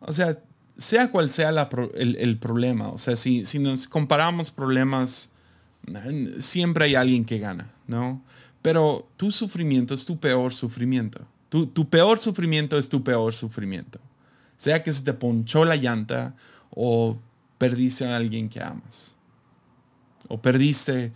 [0.01, 0.39] o sea,
[0.77, 1.51] sea cual sea
[1.95, 5.31] el, problema, o sea, si, si nos comparamos problemas,
[6.39, 8.23] siempre hay alguien que gana, ¿no?
[8.63, 11.21] Pero tu sufrimiento es tu peor sufrimiento.
[11.49, 13.99] Tu, tu peor sufrimiento es tu peor sufrimiento.
[14.57, 16.35] Sea que se te ponchó la llanta
[16.71, 17.19] o
[17.59, 19.17] perdiste a alguien que amas.
[20.29, 21.13] O perdiste,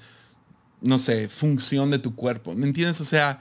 [0.81, 2.55] no sé, función de tu cuerpo.
[2.55, 3.01] ¿Me entiendes?
[3.01, 3.41] O sea,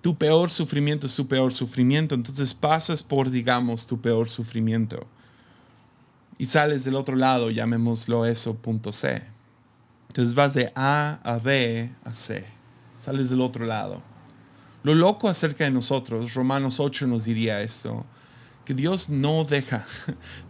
[0.00, 2.14] tu peor sufrimiento es tu peor sufrimiento.
[2.14, 5.06] Entonces pasas por, digamos, tu peor sufrimiento.
[6.38, 9.22] Y sales del otro lado, llamémoslo eso, punto C.
[10.08, 12.44] Entonces vas de A a B a C.
[12.98, 14.02] Sales del otro lado.
[14.82, 18.04] Lo loco acerca de nosotros, Romanos 8 nos diría esto
[18.64, 19.84] que Dios no deja.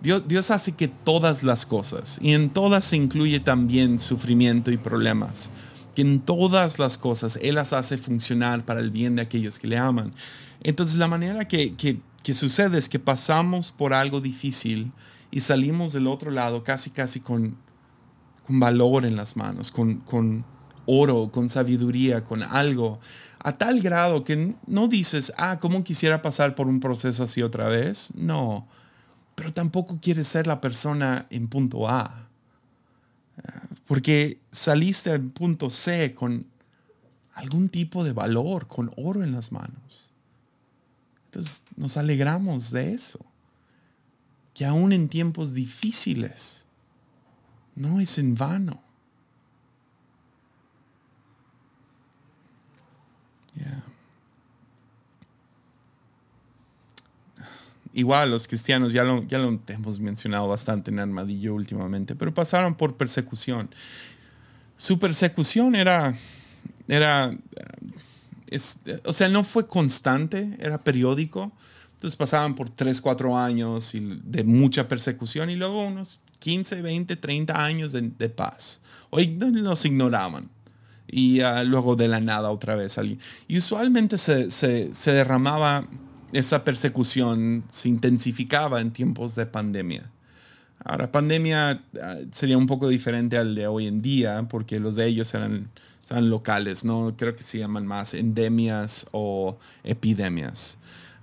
[0.03, 4.77] Dios, Dios hace que todas las cosas, y en todas se incluye también sufrimiento y
[4.77, 5.51] problemas,
[5.95, 9.67] que en todas las cosas Él las hace funcionar para el bien de aquellos que
[9.67, 10.13] le aman.
[10.63, 14.93] Entonces la manera que, que, sucede es que pasamos por algo difícil
[15.31, 17.57] y salimos del otro lado casi casi con,
[18.47, 20.45] con valor en las manos, con, con
[20.87, 23.01] oro, con sabiduría, con algo
[23.45, 27.69] a tal grado que no dices, ah, ¿cómo quisiera pasar por un proceso así otra
[27.69, 28.13] vez?
[28.15, 28.69] No,
[29.35, 32.29] pero tampoco quieres ser la persona en punto A,
[33.87, 36.47] porque saliste en punto C con
[37.35, 40.13] algún tipo de valor, con oro en las manos.
[41.27, 43.19] Entonces nos alegramos de eso,
[44.55, 46.67] que aún en tiempos difíciles
[47.75, 48.83] no es en vano.
[57.95, 62.75] Igual los cristianos, ya lo, ya lo hemos mencionado bastante en Armadillo últimamente, pero pasaron
[62.75, 63.69] por persecución.
[64.79, 66.15] Su persecución era,
[66.89, 67.37] era
[69.05, 71.53] o sea, no fue constante, era periódico.
[71.95, 77.65] Entonces pasaban por 3, 4 años de mucha persecución y luego unos 15, 20, 30
[77.65, 78.81] años de, de paz.
[79.11, 80.49] Hoy los ignoraban
[81.09, 83.19] y ah, luego de la nada otra vez alguien.
[83.49, 85.87] Y usualmente se, se, se, derramaba,
[86.33, 90.11] esa persecución se intensificaba en tiempos de pandemia.
[90.85, 95.07] Ahora, pandemia ah, sería un poco diferente al de hoy en día, porque los de
[95.07, 95.69] ellos eran,
[96.11, 97.15] eran locales, ¿no?
[97.17, 100.79] Creo que se llaman más endemias o epidemias.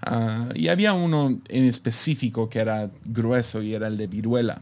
[0.09, 4.61] Uh, y había uno en específico que era grueso y era el de viruela.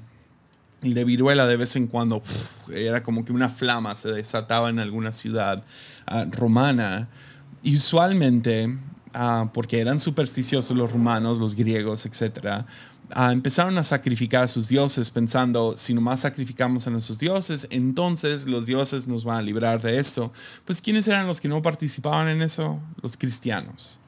[0.81, 2.21] El de viruela de vez en cuando
[2.73, 5.63] era como que una flama se desataba en alguna ciudad
[6.05, 7.09] ah, romana.
[7.63, 8.77] Y usualmente,
[9.13, 12.65] ah, porque eran supersticiosos los romanos, los griegos, etc.,
[13.11, 18.45] ah, empezaron a sacrificar a sus dioses pensando, si nomás sacrificamos a nuestros dioses, entonces
[18.45, 20.31] los dioses nos van a librar de esto.
[20.63, 22.79] Pues ¿quiénes eran los que no participaban en eso?
[23.01, 23.99] Los cristianos.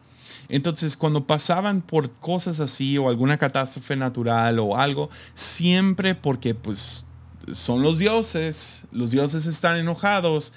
[0.49, 7.05] Entonces, cuando pasaban por cosas así o alguna catástrofe natural o algo, siempre porque pues
[7.51, 10.53] son los dioses, los dioses están enojados.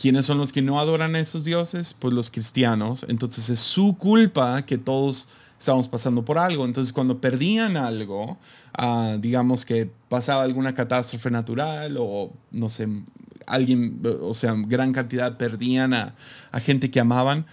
[0.00, 1.94] ¿Quiénes son los que no adoran a esos dioses?
[1.94, 3.06] Pues los cristianos.
[3.08, 6.64] Entonces es su culpa que todos estamos pasando por algo.
[6.64, 8.38] Entonces cuando perdían algo,
[8.74, 12.88] ah, digamos que pasaba alguna catástrofe natural o no sé,
[13.46, 16.14] alguien, o sea, gran cantidad perdían a,
[16.60, 17.46] gente que amaban,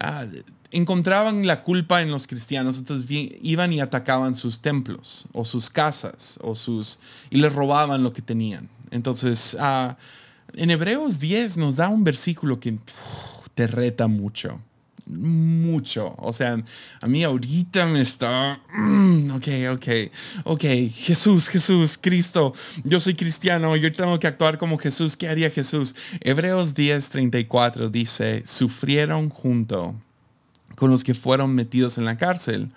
[0.00, 0.24] ah,
[0.70, 3.06] encontraban la culpa en los cristianos, entonces
[3.42, 6.98] iban y atacaban sus templos o sus casas o sus
[7.30, 8.68] y les robaban lo que tenían.
[8.90, 9.94] Entonces, uh,
[10.54, 12.78] en Hebreos 10 nos da un versículo que
[13.54, 14.60] te reta mucho.
[15.06, 16.14] Mucho.
[16.18, 16.62] O sea,
[17.00, 18.60] a mí ahorita me está.
[18.74, 19.88] Mm, ok, ok,
[20.44, 20.64] ok.
[20.92, 22.52] Jesús, Jesús, Cristo.
[22.84, 23.74] Yo soy cristiano.
[23.76, 25.16] Yo tengo que actuar como Jesús.
[25.16, 25.94] ¿Qué haría Jesús?
[26.20, 29.94] Hebreos 10, 34 dice: Sufrieron junto
[30.78, 32.68] con los que fueron metidos en la cárcel.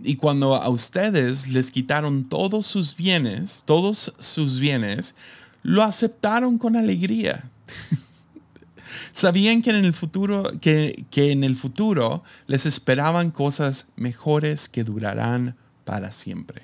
[0.00, 5.16] Y cuando a ustedes les quitaron todos sus bienes, todos sus bienes,
[5.64, 7.50] lo aceptaron con alegría.
[9.12, 14.84] Sabían que en el futuro, que, que en el futuro les esperaban cosas mejores que
[14.84, 16.62] durarán para siempre.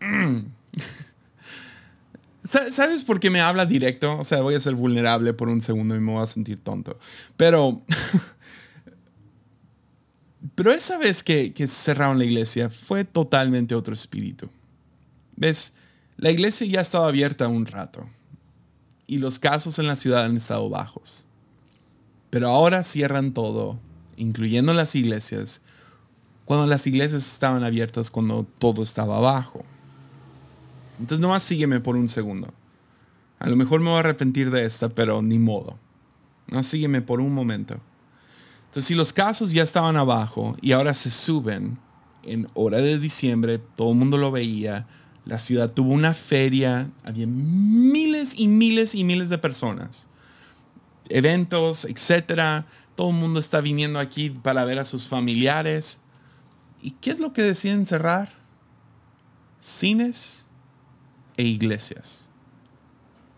[2.42, 4.18] ¿Sabes por qué me habla directo?
[4.18, 6.98] O sea, voy a ser vulnerable por un segundo y me voy a sentir tonto.
[7.36, 7.82] Pero
[10.58, 14.48] Pero esa vez que, cerraron la iglesia fue totalmente otro espíritu.
[15.36, 15.72] ¿Ves?
[16.16, 18.08] La iglesia ya estaba abierta un rato
[19.06, 21.26] y los casos en la ciudad han estado bajos.
[22.30, 23.78] Pero ahora cierran todo,
[24.16, 25.60] incluyendo las iglesias,
[26.44, 29.64] cuando las iglesias estaban abiertas cuando todo estaba bajo.
[30.98, 32.52] Entonces nomás sígueme por un segundo.
[33.38, 35.78] A lo mejor me voy a arrepentir de esta, pero ni modo.
[36.48, 37.80] No sígueme por un momento.
[38.78, 41.80] Entonces, si los casos ya estaban abajo y ahora se suben
[42.22, 44.86] en hora de diciembre, todo el mundo lo veía,
[45.24, 50.06] la ciudad tuvo una feria, había miles y miles y miles de personas,
[51.08, 52.66] eventos, etcétera.
[52.94, 55.98] Todo el mundo está viniendo aquí para ver a sus familiares.
[56.80, 58.32] ¿Y qué es lo que deciden cerrar?
[59.58, 60.46] Cines
[61.36, 62.30] e iglesias.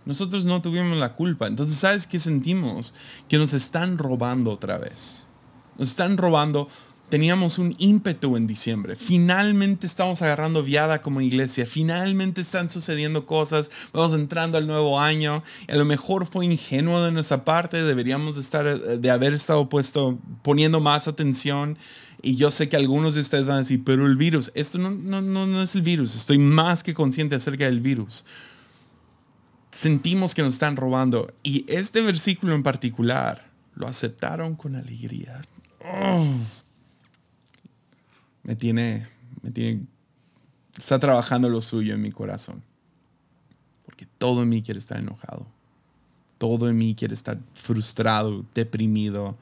[0.05, 1.47] Nosotros no tuvimos la culpa.
[1.47, 2.95] Entonces, ¿sabes qué sentimos?
[3.27, 5.30] Que nos están robando otra vez.
[5.79, 6.69] Nos están robando.
[7.09, 8.95] Teníamos un ímpetu en diciembre.
[8.95, 11.67] Finalmente estamos agarrando viada como iglesia.
[11.67, 13.71] Finalmente están sucediendo cosas.
[13.93, 15.43] Vamos entrando al nuevo año.
[15.69, 17.83] a lo mejor fue ingenuo de nuestra parte.
[17.83, 21.77] Deberíamos de, estar, de haber estado puesto, poniendo más atención.
[22.23, 24.91] Y yo sé que algunos de ustedes van a decir, pero el virus, esto no,
[24.91, 26.15] no, no, no es el virus.
[26.15, 28.25] Estoy más que consciente acerca del virus
[29.71, 31.33] sentimos que nos están robando.
[31.43, 35.41] Y este versículo en particular lo aceptaron con alegría.
[36.01, 36.35] Oh.
[38.43, 39.07] Me tiene,
[39.43, 39.83] me tiene,
[40.77, 42.63] está trabajando lo suyo en mi corazón.
[43.85, 45.47] Porque todo en mí quiere estar enojado.
[46.39, 49.37] Todo en mí quiere estar frustrado, deprimido,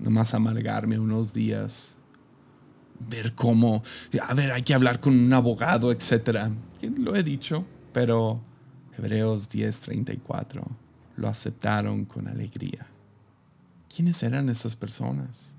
[0.00, 1.94] nomás amargarme unos días.
[2.98, 3.82] Ver cómo,
[4.20, 6.50] a ver, hay que hablar con un abogado, etc.
[6.98, 8.40] Lo he dicho, pero
[8.98, 10.64] Hebreos 10:34,
[11.16, 12.86] lo aceptaron con alegría.
[13.94, 15.54] ¿Quiénes eran estas personas?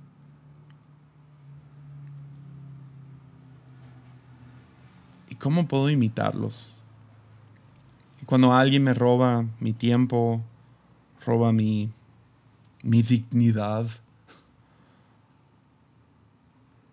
[5.35, 6.77] ¿Y cómo puedo imitarlos?
[8.21, 10.41] Y cuando alguien me roba mi tiempo,
[11.25, 11.91] roba mi,
[12.83, 13.85] mi dignidad,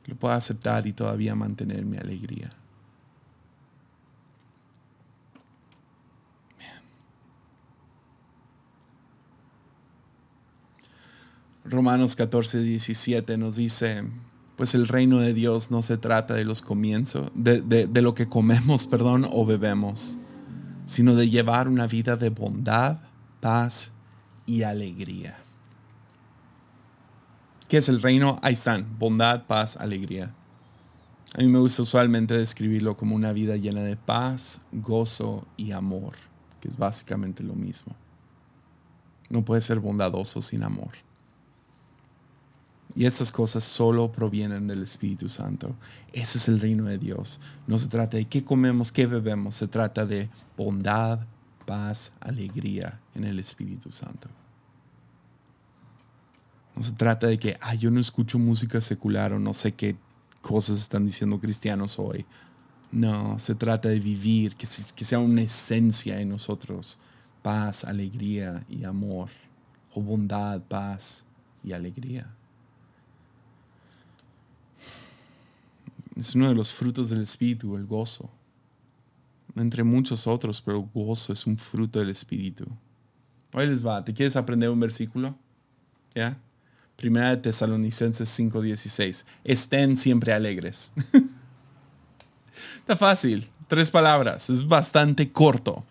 [0.07, 2.50] lo puedo aceptar y todavía mantener mi alegría.
[11.64, 14.02] Romanos 14, 17 nos dice,
[14.57, 18.87] pues el reino de Dios no se trata de los comienzos, de, lo que comemos,
[18.88, 20.19] perdón, o bebemos,
[20.85, 22.98] sino de llevar una vida de bondad,
[23.40, 23.92] paz
[24.46, 25.37] y alegría.
[27.69, 28.38] ¿Qué es el reino?
[28.42, 30.35] Ahí están, bondad, paz, alegría.
[31.35, 36.13] A mí me gusta usualmente describirlo como una vida llena de paz, gozo y amor,
[36.61, 37.96] que es básicamente lo mismo.
[39.31, 40.90] No puede ser bondadoso sin amor.
[42.95, 45.75] Y esas cosas solo provienen del Espíritu Santo.
[46.13, 47.40] Ese es el reino de Dios.
[47.67, 49.55] No se trata de qué comemos, qué bebemos.
[49.55, 51.21] Se trata de bondad,
[51.65, 54.29] paz, alegría en el Espíritu Santo.
[56.77, 59.97] No se trata de que, ah, yo no escucho música secular o no sé qué
[60.43, 62.27] cosas están diciendo cristianos hoy.
[62.90, 66.99] No, se trata de vivir, que, que sea una esencia en nosotros.
[67.40, 69.31] Paz, alegría y amor.
[69.95, 71.25] O bondad, paz
[71.65, 72.35] y alegría.
[76.17, 78.31] Es uno de los frutos del Espíritu, el gozo.
[79.56, 82.67] Entre muchos otros, pero gozo es un fruto del Espíritu.
[83.54, 85.37] Hoy les va, ¿te quieres aprender un versículo?
[86.15, 86.38] ¿Ya?
[86.96, 89.25] Primera de Tesalonicenses 5:16.
[89.44, 90.92] Estén siempre alegres.
[92.79, 95.85] Está fácil, tres palabras, es bastante corto.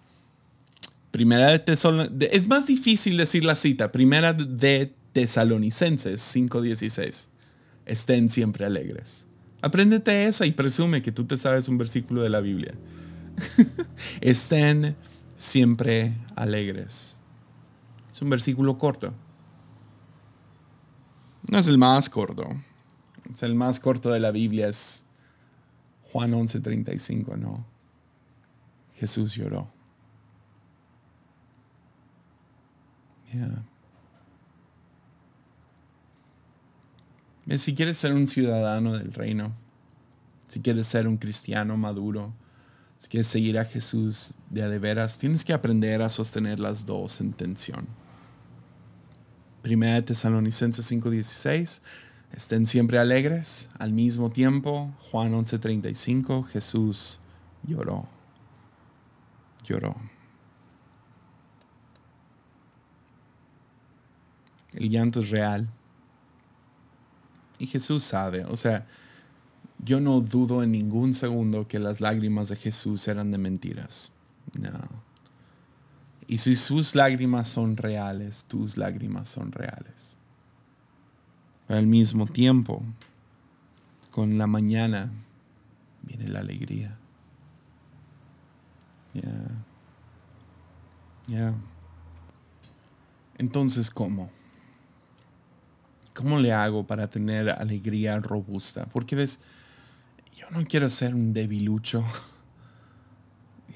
[1.11, 3.91] Primera de Tesalonicenses, es más difícil decir la cita.
[3.91, 7.28] Primera de Tesalonicenses 5:16.
[7.86, 9.26] Estén siempre alegres.
[9.62, 12.74] Apréndete esa y presume que tú te sabes un versículo de la Biblia.
[14.22, 14.95] Estén
[15.38, 17.18] siempre alegres.
[18.12, 19.14] Es un versículo corto.
[21.49, 22.47] No es el más corto.
[23.32, 25.05] Es el más corto de la Biblia es
[26.12, 27.66] Juan 11:35, ¿no?
[28.95, 29.72] Jesús lloró.
[37.58, 39.54] Si quieres ser un ciudadano del reino,
[40.47, 42.34] si quieres ser un cristiano maduro,
[42.97, 46.86] si quieres seguir a Jesús de a de veras, tienes que aprender a sostener las
[46.86, 47.88] dos en tensión.
[49.62, 51.82] Primera de Tesalonicenses 5:16,
[52.32, 53.70] estén siempre alegres.
[53.80, 57.20] Al mismo tiempo, Juan 11:35, Jesús
[57.64, 58.08] lloró.
[59.66, 59.95] Lloró.
[64.74, 65.68] El llanto es real.
[67.62, 68.88] Y Jesús sabe, o sea,
[69.78, 74.12] yo no dudo en ningún segundo que las lágrimas de Jesús eran de mentiras.
[74.59, 74.80] No.
[76.26, 80.18] Y si sus lágrimas son reales, tus lágrimas son reales.
[81.68, 82.82] al mismo tiempo,
[84.09, 85.12] con la mañana
[86.01, 86.97] viene la alegría.
[89.14, 89.34] Ya.
[91.28, 91.53] Ya.
[93.38, 94.32] Entonces, ¿cómo?
[96.16, 98.86] ¿Cómo le hago para tener alegría robusta?
[98.86, 99.39] Porque ves,
[100.36, 102.03] yo no quiero ser un debilucho.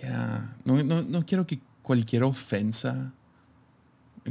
[0.04, 3.12] Ya, no, no, quiero que cualquier ofensa,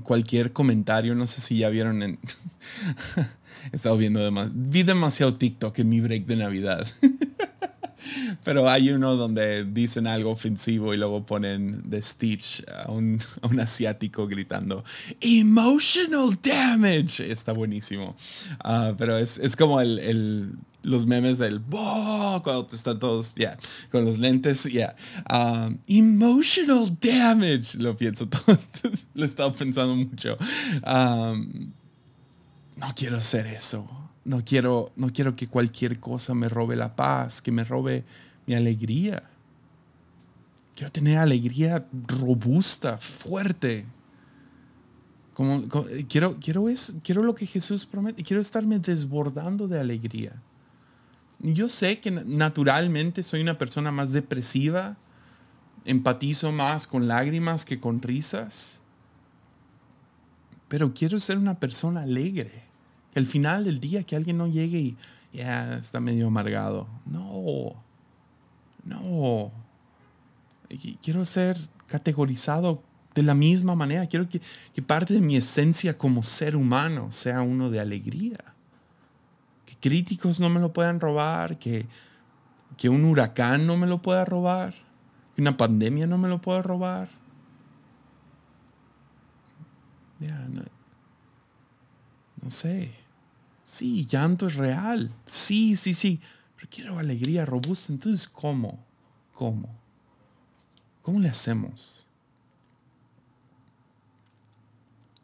[0.04, 2.18] cualquier comentario, no sé si ya vieron en...
[3.72, 6.86] He estado viendo demasiado, vi demasiado TikTok en mi break de Navidad.
[8.44, 13.20] Pero hay uno donde dicen algo ofensivo y luego ponen de Stitch a un,
[13.60, 14.84] asiático gritando
[15.20, 17.30] Emotional damage.
[17.30, 18.16] Está buenísimo.
[18.60, 23.56] Ah, pero es, como el, los memes del cuando están todos ya
[23.90, 24.64] con los lentes.
[24.64, 24.94] ya
[25.26, 27.78] ah, emotional damage.
[27.78, 28.58] Lo pienso todo.
[29.14, 30.36] Lo he estado pensando mucho.
[30.82, 31.34] Ah,
[32.76, 37.42] no quiero hacer eso no quiero, no quiero que cualquier cosa me robe la paz,
[37.42, 38.04] que me robe
[38.46, 39.22] mi alegría.
[40.74, 43.84] Quiero tener alegría robusta, fuerte.
[45.34, 45.64] Como,
[46.08, 48.22] quiero, quiero, es, quiero lo que Jesús promete.
[48.22, 50.32] Quiero estarme desbordando de alegría.
[51.40, 54.96] Yo sé que naturalmente soy una persona más depresiva,
[55.84, 58.80] empatizo más con lágrimas que con risas,
[60.68, 62.63] pero quiero ser una persona alegre
[63.14, 64.96] al final del día que alguien no llegue y
[65.32, 66.86] ya está medio amargado.
[67.06, 67.74] No,
[68.84, 69.50] no.
[71.02, 72.82] Quiero ser categorizado
[73.14, 74.06] de la misma manera.
[74.06, 74.40] Quiero que,
[74.74, 78.38] que, parte de mi esencia como ser humano sea uno de alegría.
[79.66, 81.86] Que críticos no me lo puedan robar, que,
[82.76, 84.74] que un huracán no me lo pueda robar,
[85.34, 87.08] que una pandemia no me lo pueda robar.
[90.20, 90.62] Ya, no,
[92.42, 93.03] no sé.
[93.64, 95.10] Sí, llanto es real.
[95.24, 96.20] Sí, sí, sí.
[96.54, 97.92] Pero quiero alegría robusta.
[97.92, 98.84] Entonces, ¿cómo?
[99.32, 99.74] ¿Cómo?
[101.02, 102.06] ¿Cómo le hacemos?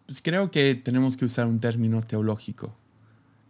[0.07, 2.75] Pues creo que tenemos que usar un término teológico,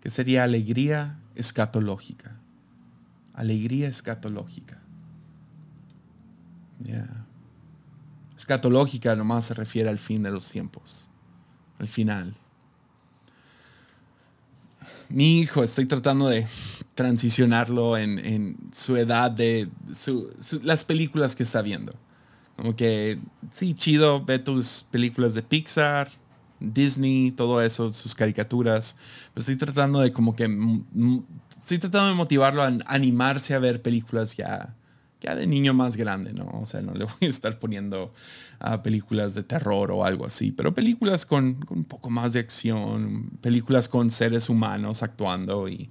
[0.01, 2.37] que sería alegría escatológica.
[3.33, 4.79] Alegría escatológica.
[6.85, 7.27] Yeah.
[8.37, 11.09] Escatológica nomás se refiere al fin de los tiempos,
[11.79, 12.35] al final
[15.11, 16.47] mi hijo, estoy tratando de
[16.95, 19.69] transicionarlo en, su edad de
[20.63, 21.95] las películas que está viendo.
[22.57, 23.19] Como que,
[23.53, 26.11] sí, chido, ve tus películas de Pixar,
[26.61, 28.97] Disney, todo eso, sus caricaturas.
[29.35, 30.45] estoy tratando de como que...
[31.59, 34.75] Estoy tratando de motivarlo a animarse a ver películas ya,
[35.21, 36.49] ya de niño más grande, ¿no?
[36.61, 38.13] O sea, no le voy a estar poniendo
[38.83, 43.89] películas de terror o algo así, pero películas con, un poco más de acción, películas
[43.89, 45.89] con seres humanos actuando y,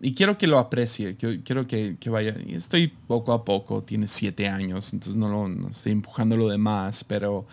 [0.00, 2.34] y quiero que lo aprecie, quiero que, que, vaya.
[2.48, 7.46] Estoy poco a poco, tiene siete años, entonces no, lo, estoy empujando lo demás, pero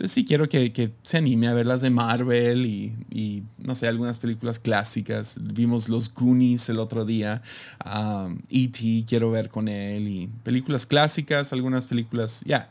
[0.00, 3.74] pues sí quiero que, que, se anime a ver las de Marvel y, y, no
[3.74, 5.38] sé, algunas películas clásicas.
[5.42, 7.42] Vimos Los Goonies el otro día,
[7.84, 9.04] um, E.T.
[9.06, 12.70] quiero ver con él y películas clásicas, algunas películas ya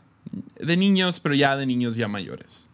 [0.58, 2.68] de niños, pero ya de niños ya mayores.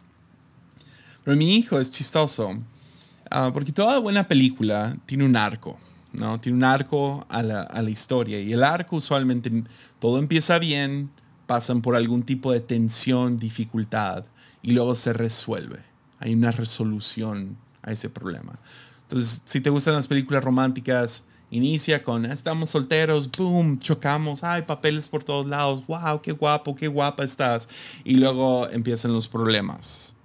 [1.23, 5.79] Pero mi hijo es chistoso uh, porque toda buena película tiene un arco.
[6.15, 6.41] ¿no?
[6.41, 9.53] Tiene un arco a la, a la historia y el arco usualmente
[9.99, 11.11] todo empieza bien,
[11.47, 14.25] pasan por algún tipo de tensión, dificultad
[14.67, 15.79] y luego se resuelve.
[16.19, 18.59] Hay una resolución a ese problema.
[19.03, 25.09] Entonces, si te gustan las películas románticas, inicia con estamos solteros, boom, chocamos, hay papeles
[25.09, 27.69] por todos lados, wow, qué guapo, qué guapa estás.
[28.03, 30.17] Y luego empiezan los problemas.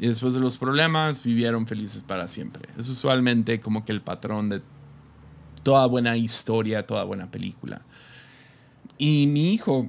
[0.00, 2.68] Y después de los problemas, vivieron felices para siempre.
[2.76, 4.62] Es usualmente como que el patrón de
[5.62, 7.82] toda buena historia, toda buena película.
[8.98, 9.88] Y mi hijo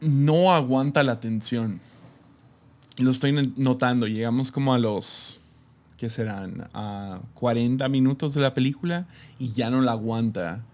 [0.00, 1.80] no aguanta la tensión
[2.98, 5.40] lo estoy notando, llegamos como a los,
[5.96, 6.68] ¿qué serán?
[6.74, 9.06] A 40 minutos de la película
[9.38, 10.64] y ya no la aguanta.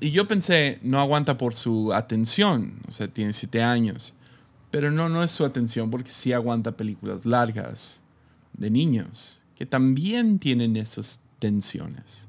[0.00, 4.14] Y yo pensé, no aguanta por su atención, o sea, tiene 7 años.
[4.70, 8.00] Pero no, no es su atención porque sí aguanta películas largas
[8.52, 12.26] de niños que también tienen esas tensiones.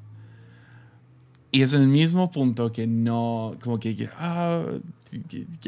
[1.51, 4.63] Y es el mismo punto que no, como que, ah,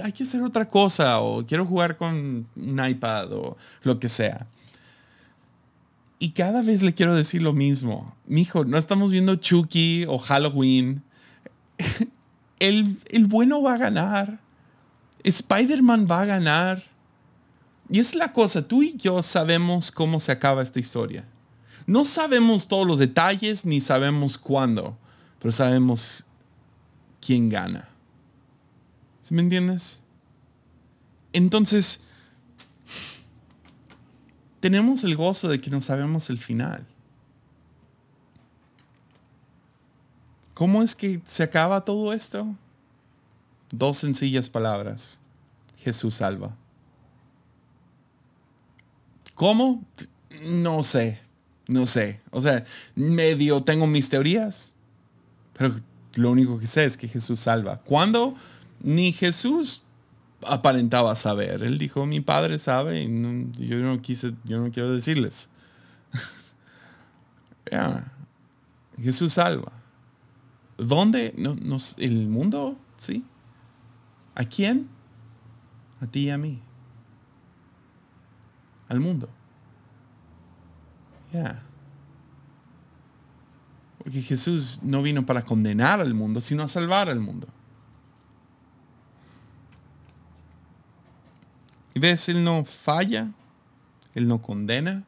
[0.02, 4.48] hay que hacer otra cosa o quiero jugar con un iPad o lo que sea.
[6.20, 8.16] Y cada vez le quiero decir lo mismo.
[8.26, 11.04] Mijo, no estamos viendo Chucky o Halloween.
[12.60, 14.40] El, el bueno va a ganar.
[15.22, 16.84] Spider-Man va a ganar.
[17.90, 21.26] Y es la cosa, tú y yo sabemos cómo se acaba esta historia.
[21.86, 24.98] No sabemos todos los detalles ni sabemos cuándo
[25.44, 26.26] pero sabemos
[27.20, 27.90] quién gana.
[29.22, 30.02] ¿Sí me entiendes?
[31.34, 32.00] Entonces,
[34.62, 36.88] tenemos el gozo de que no sabemos el final.
[40.54, 42.48] ¿Cómo es que se acaba todo esto?
[43.70, 45.20] Dos sencillas palabras.
[45.76, 46.56] Jesús salva.
[49.36, 49.84] ¿Cómo?
[50.46, 51.20] No sé,
[51.68, 52.22] no sé.
[52.32, 52.64] O sea,
[52.96, 54.73] medio tengo mis teorías,
[55.54, 55.76] pero
[56.16, 57.78] lo único que sé es que Jesús salva.
[57.78, 58.36] ¿Cuándo?
[58.82, 59.84] Ni Jesús
[60.46, 61.64] aparentaba saber.
[61.64, 65.50] Él dijo, mi padre sabe y yo no quise, yo no quiero decirles.
[69.02, 69.72] Jesús salva.
[70.78, 71.34] ¿Dónde?
[71.38, 71.56] No,
[71.98, 72.78] ¿El mundo?
[72.98, 73.24] ¿Sí?
[74.36, 74.90] ¿A quién?
[76.02, 76.60] A ti y a mí.
[78.90, 79.30] Al mundo.
[81.32, 81.64] Ya.
[84.04, 87.48] Porque Jesús no vino para condenar al mundo, sino a salvar al mundo.
[91.94, 93.32] Y ves, Él no falla,
[94.14, 95.04] Él no condena.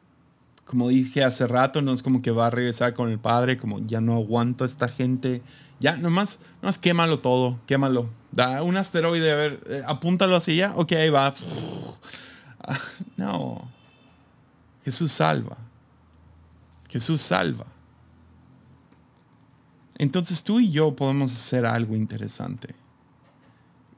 [0.64, 3.80] Como dije hace rato, no es como que va a regresar con el Padre, como
[3.86, 5.42] ya no aguanto esta gente.
[5.78, 8.08] Ya, nomás, nomás quémalo todo, quémalo.
[8.32, 11.34] Da un asteroide, a ver, eh, apúntalo ya, ok, ahí va.
[13.16, 13.70] No.
[14.84, 15.56] Jesús salva.
[16.88, 17.66] Jesús salva.
[19.98, 22.74] Entonces tú y yo podemos hacer algo interesante.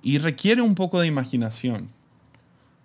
[0.03, 1.91] Y requiere un poco de imaginación.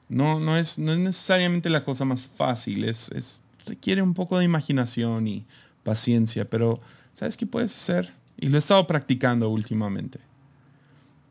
[0.09, 4.45] No, no, es, no es necesariamente la cosa más fácil, es, requiere un poco de
[4.45, 5.45] imaginación y
[5.83, 6.79] paciencia, pero
[7.13, 8.13] ¿sabes qué puedes hacer?
[8.37, 10.19] Y lo he estado practicando últimamente.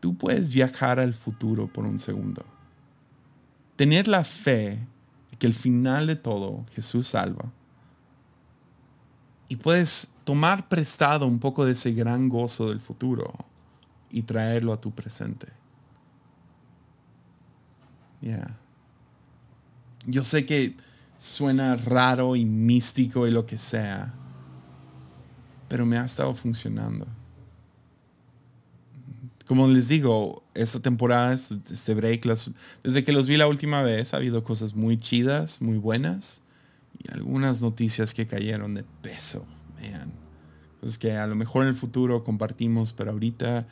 [0.00, 2.44] Tú puedes viajar al futuro por un segundo.
[3.76, 4.78] Tener la fe
[5.30, 7.52] de que al final de todo Jesús salva.
[9.52, 13.34] Y puedes tomar prestado un poco de ese gran gozo del futuro
[14.10, 15.48] y traerlo a tu presente.
[18.22, 18.56] Yeah.
[20.06, 20.74] Yo sé que
[21.18, 24.14] suena raro y místico y lo que sea,
[25.68, 27.06] pero me ha estado funcionando.
[29.46, 32.24] Como les digo, esta temporada, este break,
[32.82, 36.42] desde que los vi la última vez, ha habido cosas muy chidas, muy buenas
[36.98, 39.44] y algunas noticias que cayeron de peso
[40.82, 43.68] pues que a lo mejor en el futuro compartimos, pero ahorita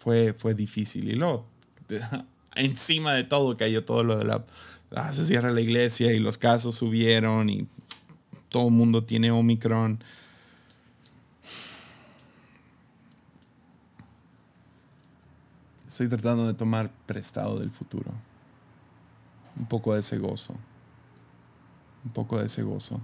[0.00, 1.08] fue, fue difícil.
[1.08, 1.46] Y luego,
[2.56, 4.44] encima de todo, cayó todo lo de la,
[4.90, 7.68] ah, se cierra la iglesia y los casos subieron y
[8.48, 10.02] todo el mundo tiene Omicron.
[15.86, 18.10] Estoy tratando de tomar prestado del futuro.
[19.56, 20.56] Un poco de ese gozo.
[22.06, 22.98] Un poco de ese gozo.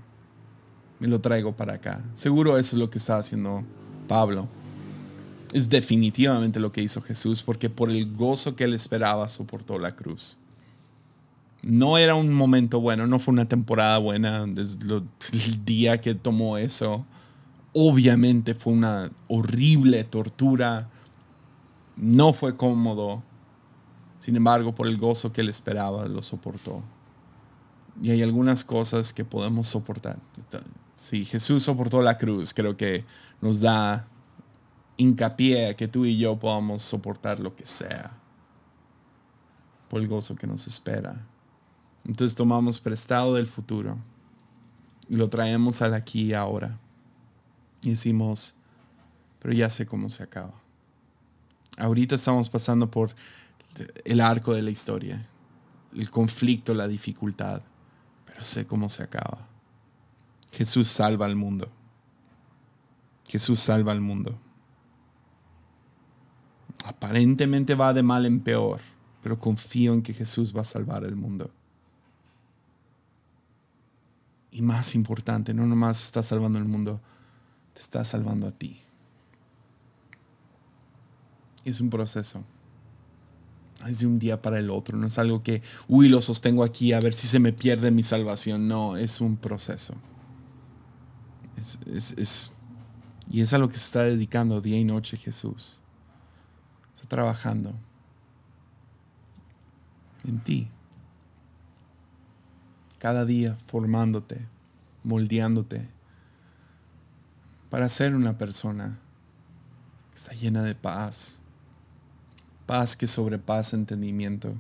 [0.99, 2.03] Me lo traigo para acá.
[2.15, 3.63] Seguro eso es lo que está haciendo
[4.09, 4.49] Pablo.
[5.53, 9.95] Es definitivamente lo que hizo Jesús porque por el gozo que él esperaba soportó la
[9.95, 10.39] cruz.
[11.63, 16.57] No era un momento bueno, no fue una temporada buena desde el día que tomó
[16.57, 17.05] eso.
[17.75, 20.89] Obviamente fue una horrible tortura
[21.97, 23.23] no fue cómodo,
[24.19, 26.83] sin embargo, por el gozo que él esperaba, lo soportó.
[28.01, 30.19] Y hay algunas cosas que podemos soportar.
[30.97, 33.05] Si Jesús soportó la cruz, creo que
[33.41, 34.07] nos da
[34.97, 38.13] hincapié a que tú y yo podamos soportar lo que sea
[39.89, 41.27] por el gozo que nos espera.
[42.07, 43.99] Entonces tomamos prestado del futuro
[45.09, 46.79] y lo traemos al aquí y ahora.
[47.83, 48.55] Y decimos,
[49.41, 50.55] pero ya sé cómo se acaba.
[51.77, 53.11] Ahorita estamos pasando por
[54.05, 55.27] el arco de la historia,
[55.95, 57.63] el conflicto, la dificultad,
[58.33, 59.47] pero sé cómo se acaba.
[60.51, 61.69] Jesús salva al mundo.
[63.29, 64.39] Jesús salva al mundo.
[66.87, 68.81] Aparentemente va de mal en peor,
[69.23, 71.51] pero confío en que Jesús va a salvar el mundo.
[74.51, 77.01] Y más importante, no nomás está salvando el mundo,
[77.75, 78.81] te está salvando a ti.
[81.65, 82.43] Es un proceso.
[83.89, 84.97] Es de un día para el otro.
[84.97, 88.03] No es algo que, uy, lo sostengo aquí a ver si se me pierde mi
[88.03, 88.69] salvación.
[88.69, 89.95] No, es un proceso.
[91.87, 92.53] Es,
[93.31, 95.81] y es a lo que se está dedicando día y noche Jesús.
[96.93, 97.73] Está trabajando
[100.25, 100.69] en ti.
[102.99, 104.47] Cada día formándote,
[105.03, 105.89] moldeándote
[107.73, 108.99] para ser una persona
[110.11, 111.42] que está llena de paz,
[112.73, 114.55] paz que sobrepasa entendimiento,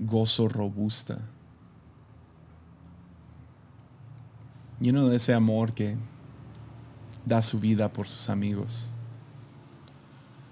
[0.00, 1.20] gozo robusta,
[4.80, 5.96] lleno de ese amor que
[7.24, 8.92] da su vida por sus amigos,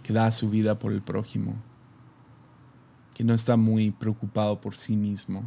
[0.04, 1.56] que da su vida por el prójimo,
[3.14, 5.42] que no está muy preocupado por sí mismo.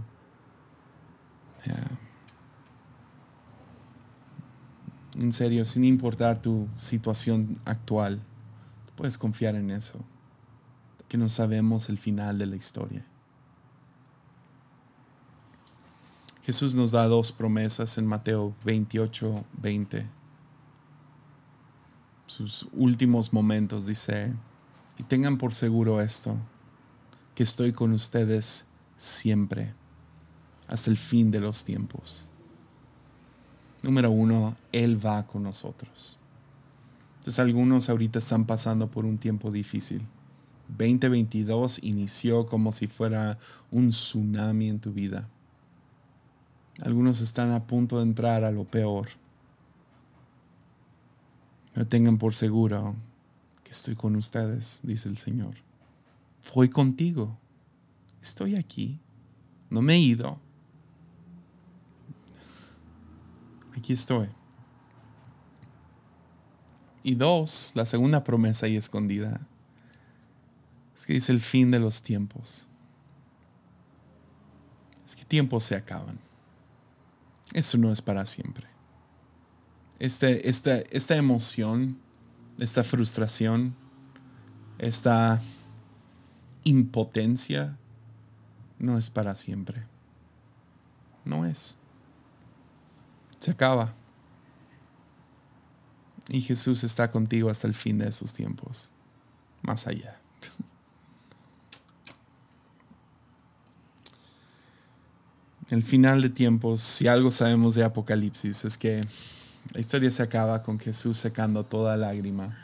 [5.18, 8.20] En serio, sin importar tu situación actual,
[8.98, 10.04] puedes confiar en eso
[11.08, 13.06] que no sabemos el final de la historia.
[16.44, 20.08] Jesús nos da dos promesas en Mateo 28, 20.
[22.26, 24.34] Sus últimos momentos dice,
[24.98, 26.38] y tengan por seguro esto,
[27.36, 29.74] que estoy con ustedes siempre,
[30.68, 32.30] hasta el fin de los tiempos.
[33.84, 36.18] Número uno, Él va con nosotros.
[37.20, 40.06] Entonces algunos ahorita están pasando por un tiempo difícil
[40.70, 43.38] 2022 inició como si fuera
[43.72, 45.28] un tsunami en tu vida.
[46.82, 49.08] Algunos están a punto de entrar a lo peor.
[51.76, 52.96] No tengan por seguro
[53.64, 55.56] que estoy con ustedes, dice el Señor.
[56.54, 57.38] Voy contigo.
[58.22, 59.00] Estoy aquí.
[59.70, 60.40] No me he ido.
[63.76, 64.28] Aquí estoy.
[67.04, 69.48] Y dos, la segunda promesa ahí escondida
[70.98, 72.68] es que dice el fin de los tiempos.
[75.06, 76.20] Es que tiempos se acaban.
[77.54, 78.68] Eso no es para siempre.
[80.00, 82.00] Este, esta, esta emoción,
[82.58, 83.76] esta frustración,
[84.80, 85.40] esta
[86.64, 87.78] impotencia,
[88.80, 89.84] no es para siempre.
[91.24, 91.78] No es.
[93.40, 93.94] Se acaba.
[96.28, 98.90] Y Jesús está contigo hasta el fin de esos tiempos.
[99.62, 100.20] Más allá.
[105.70, 109.02] El final de tiempos, si algo sabemos de Apocalipsis, es que
[109.74, 112.58] la historia se acaba con Jesús secando toda lágrima,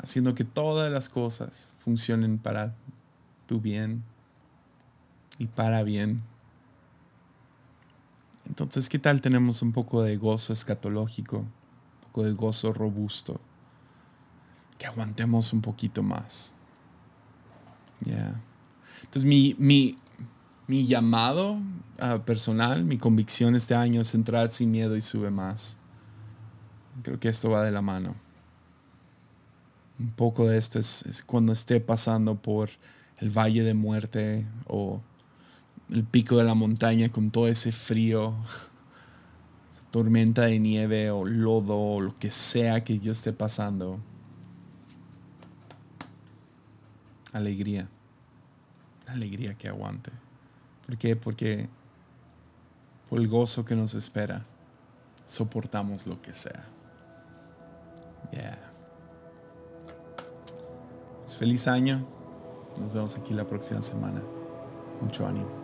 [0.00, 2.74] haciendo que todas las cosas funcionen para
[3.46, 4.04] tu bien
[5.38, 6.22] y para bien.
[8.46, 11.50] Entonces, ¿qué tal tenemos un poco de gozo escatológico, un
[12.02, 13.40] poco de gozo robusto?
[14.78, 16.54] Que aguantemos un poquito más.
[18.00, 18.40] Ya.
[19.04, 21.58] Entonces mi, mi, llamado
[21.98, 25.78] ah, personal, mi convicción este año es entrar sin miedo y sube más.
[27.02, 28.14] Creo que esto va de la mano.
[29.98, 32.70] Un poco de esto es, cuando esté pasando por
[33.18, 35.00] el valle de muerte o
[35.90, 38.34] el pico de la montaña con todo ese frío,
[39.90, 43.98] tormenta de nieve o lodo o lo que sea que yo esté pasando.
[47.32, 47.88] Alegría.
[49.08, 50.10] Alegría que aguante.
[50.86, 51.16] ¿Por qué?
[51.16, 51.68] Porque
[53.08, 54.44] por el gozo que nos espera,
[55.26, 56.64] soportamos lo que sea.
[58.32, 58.58] Yeah.
[61.22, 62.06] Pues feliz año.
[62.80, 64.22] Nos vemos aquí la próxima semana.
[65.00, 65.57] Mucho ánimo.